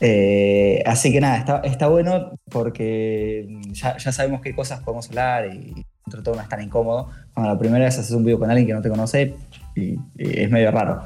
Eh, 0.00 0.82
así 0.86 1.12
que 1.12 1.20
nada, 1.20 1.36
está, 1.36 1.58
está 1.58 1.88
bueno 1.88 2.32
porque 2.50 3.46
ya, 3.70 3.98
ya 3.98 4.12
sabemos 4.12 4.40
qué 4.40 4.54
cosas 4.54 4.80
podemos 4.80 5.08
hablar 5.08 5.54
y 5.54 5.86
entre 6.06 6.22
todo 6.22 6.34
no 6.34 6.42
es 6.42 6.48
tan 6.48 6.62
incómodo. 6.62 7.10
Cuando 7.34 7.52
la 7.52 7.58
primera 7.58 7.84
vez 7.84 7.98
haces 7.98 8.12
un 8.12 8.24
vivo 8.24 8.38
con 8.38 8.50
alguien 8.50 8.66
que 8.66 8.74
no 8.74 8.82
te 8.82 8.88
conoce 8.88 9.36
y, 9.74 9.98
y 10.16 10.40
es 10.40 10.50
medio 10.50 10.70
raro. 10.70 11.02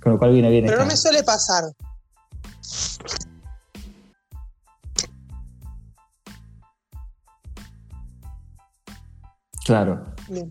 Con 0.00 0.12
lo 0.12 0.18
cual 0.18 0.32
viene 0.32 0.50
bien. 0.50 0.66
Pero 0.66 0.78
no 0.78 0.86
me 0.86 0.96
suele 0.96 1.22
pasar. 1.22 1.64
Claro. 9.64 10.02
Bien. 10.28 10.50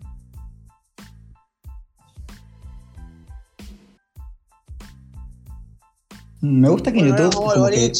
Me 6.40 6.68
gusta 6.68 6.92
que 6.92 7.00
en 7.00 7.08
YouTube. 7.08 7.34
como 7.34 7.66
que- 7.66 7.92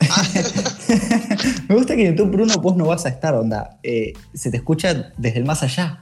Me 1.68 1.74
gusta 1.74 1.94
que 1.96 2.06
en 2.06 2.16
YouTube, 2.16 2.30
Bruno, 2.32 2.54
vos 2.58 2.76
no 2.76 2.86
vas 2.86 3.04
a 3.06 3.08
estar, 3.08 3.34
onda. 3.34 3.78
Eh, 3.82 4.12
se 4.34 4.50
te 4.50 4.56
escucha 4.58 5.12
desde 5.18 5.38
el 5.38 5.44
más 5.44 5.62
allá. 5.62 6.00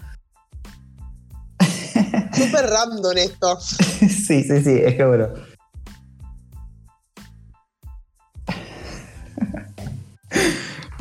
Súper 2.33 2.67
random 2.67 3.17
esto. 3.17 3.59
sí, 3.61 4.43
sí, 4.43 4.63
sí, 4.63 4.71
es 4.85 4.95
que 4.95 5.05
bueno. 5.05 5.29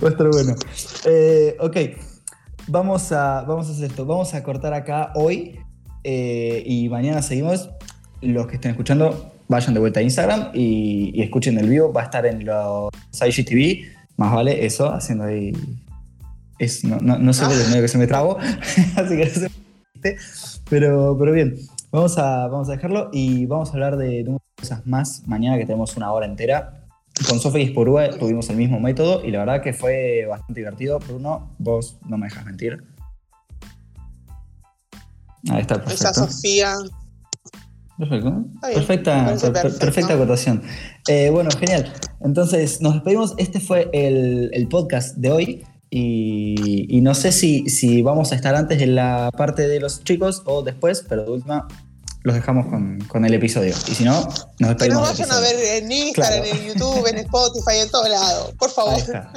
Va 0.03 0.07
a 0.09 0.11
estar 0.11 0.27
bueno. 0.29 0.55
Eh, 1.05 1.57
ok, 1.59 1.77
vamos 2.67 3.11
a, 3.11 3.41
vamos 3.43 3.67
a 3.67 3.71
hacer 3.71 3.85
esto. 3.85 4.05
Vamos 4.05 4.33
a 4.33 4.43
cortar 4.43 4.73
acá 4.73 5.11
hoy 5.15 5.59
eh, 6.03 6.63
y 6.65 6.88
mañana 6.89 7.21
seguimos. 7.21 7.69
Los 8.21 8.47
que 8.47 8.55
estén 8.55 8.71
escuchando, 8.71 9.31
vayan 9.48 9.74
de 9.74 9.80
vuelta 9.80 10.00
a 10.00 10.04
Instagram 10.04 10.52
y, 10.54 11.12
y 11.14 11.22
escuchen 11.22 11.58
el 11.58 11.70
vivo. 11.70 11.91
Va 11.91 12.02
a 12.02 12.06
estar 12.06 12.26
en 12.26 12.45
los 12.45 12.89
IGTV. 13.14 13.86
Más 14.18 14.34
vale 14.34 14.66
eso, 14.66 14.91
haciendo 14.91 15.26
ahí. 15.26 15.54
Es, 16.60 16.84
no, 16.84 16.98
no, 16.98 17.20
no 17.20 17.34
sé 17.34 17.45
por 17.45 17.54
el 17.54 17.68
medio 17.68 17.84
que 17.84 17.88
se 17.88 18.00
me 18.00 18.08
trabo, 18.08 18.38
así 18.95 19.16
que 19.16 19.26
no 19.26 19.32
sé 19.32 19.52
pero, 20.70 21.16
pero 21.18 21.32
bien, 21.32 21.56
vamos 21.91 22.18
a, 22.18 22.48
vamos 22.48 22.70
a 22.70 22.74
dejarlo 22.74 23.10
y 23.14 23.45
vamos 23.45 23.70
a 23.70 23.74
hablar 23.74 23.98
de, 23.98 24.24
de 24.24 24.38
cosas 24.56 24.86
más 24.86 25.24
mañana 25.28 25.58
que 25.58 25.66
tenemos 25.66 25.95
una 25.98 26.12
hora 26.12 26.26
entera. 26.26 26.84
Con 27.28 27.39
Sofía 27.39 27.64
y 27.64 27.70
Sporúa 27.70 28.10
tuvimos 28.10 28.50
el 28.50 28.58
mismo 28.58 28.80
método 28.80 29.24
y 29.26 29.32
la 29.32 29.39
verdad 29.39 29.62
que 29.62 29.74
fue 29.74 30.26
bastante 30.30 30.62
divertido. 30.62 31.00
Bruno, 31.00 31.56
vos 31.58 31.98
no 32.08 32.18
me 32.18 32.28
dejas 32.28 32.45
mentir. 32.45 32.84
Ahí 35.50 35.62
está, 35.62 35.76
Esa 35.76 35.84
perfecto. 35.84 36.14
Sofía. 36.14 36.76
Perfecto. 37.98 38.45
Perfecta, 38.62 39.26
perfecto. 39.26 39.80
perfecta 39.80 40.14
acotación. 40.14 40.62
Eh, 41.08 41.30
bueno, 41.32 41.50
genial. 41.60 41.91
Entonces, 42.22 42.82
nos 42.82 42.93
despedimos. 42.95 43.34
Este 43.38 43.60
fue 43.60 43.89
el, 43.93 44.50
el 44.54 44.68
podcast 44.68 45.16
de 45.18 45.32
hoy. 45.32 45.64
Y, 45.89 46.86
y 46.95 47.02
no 47.02 47.16
sé 47.16 47.32
si, 47.32 47.70
si 47.70 48.02
vamos 48.02 48.32
a 48.32 48.36
estar 48.36 48.56
antes 48.56 48.82
en 48.82 48.93
la 48.95 49.32
parte 49.36 49.68
de 49.68 49.80
los 49.80 50.04
chicos 50.04 50.41
o 50.45 50.62
después, 50.62 51.06
pero 51.08 51.24
de 51.24 51.32
última 51.32 51.68
los 52.24 52.36
dejamos 52.36 52.66
con, 52.66 53.00
con 53.08 53.24
el 53.24 53.34
episodio. 53.34 53.74
Y 53.88 53.95
si 53.95 54.04
no, 54.04 54.14
nos 54.22 54.36
Que 54.60 54.66
despedimos. 54.66 55.08
nos 55.08 55.18
del 55.18 55.28
vayan 55.28 55.32
a 55.32 55.39
ver 55.39 55.84
en 55.84 55.91
Instagram, 55.91 56.43
Claro. 56.43 56.60
en 56.60 56.68
YouTube, 56.68 57.08
en 57.08 57.18
Spotify, 57.20 57.78
en 57.84 57.89
todos 57.89 58.10
lados. 58.10 58.54
Por 58.60 58.70
favor. 58.70 58.93
Ahí 58.95 59.00
está. 59.00 59.32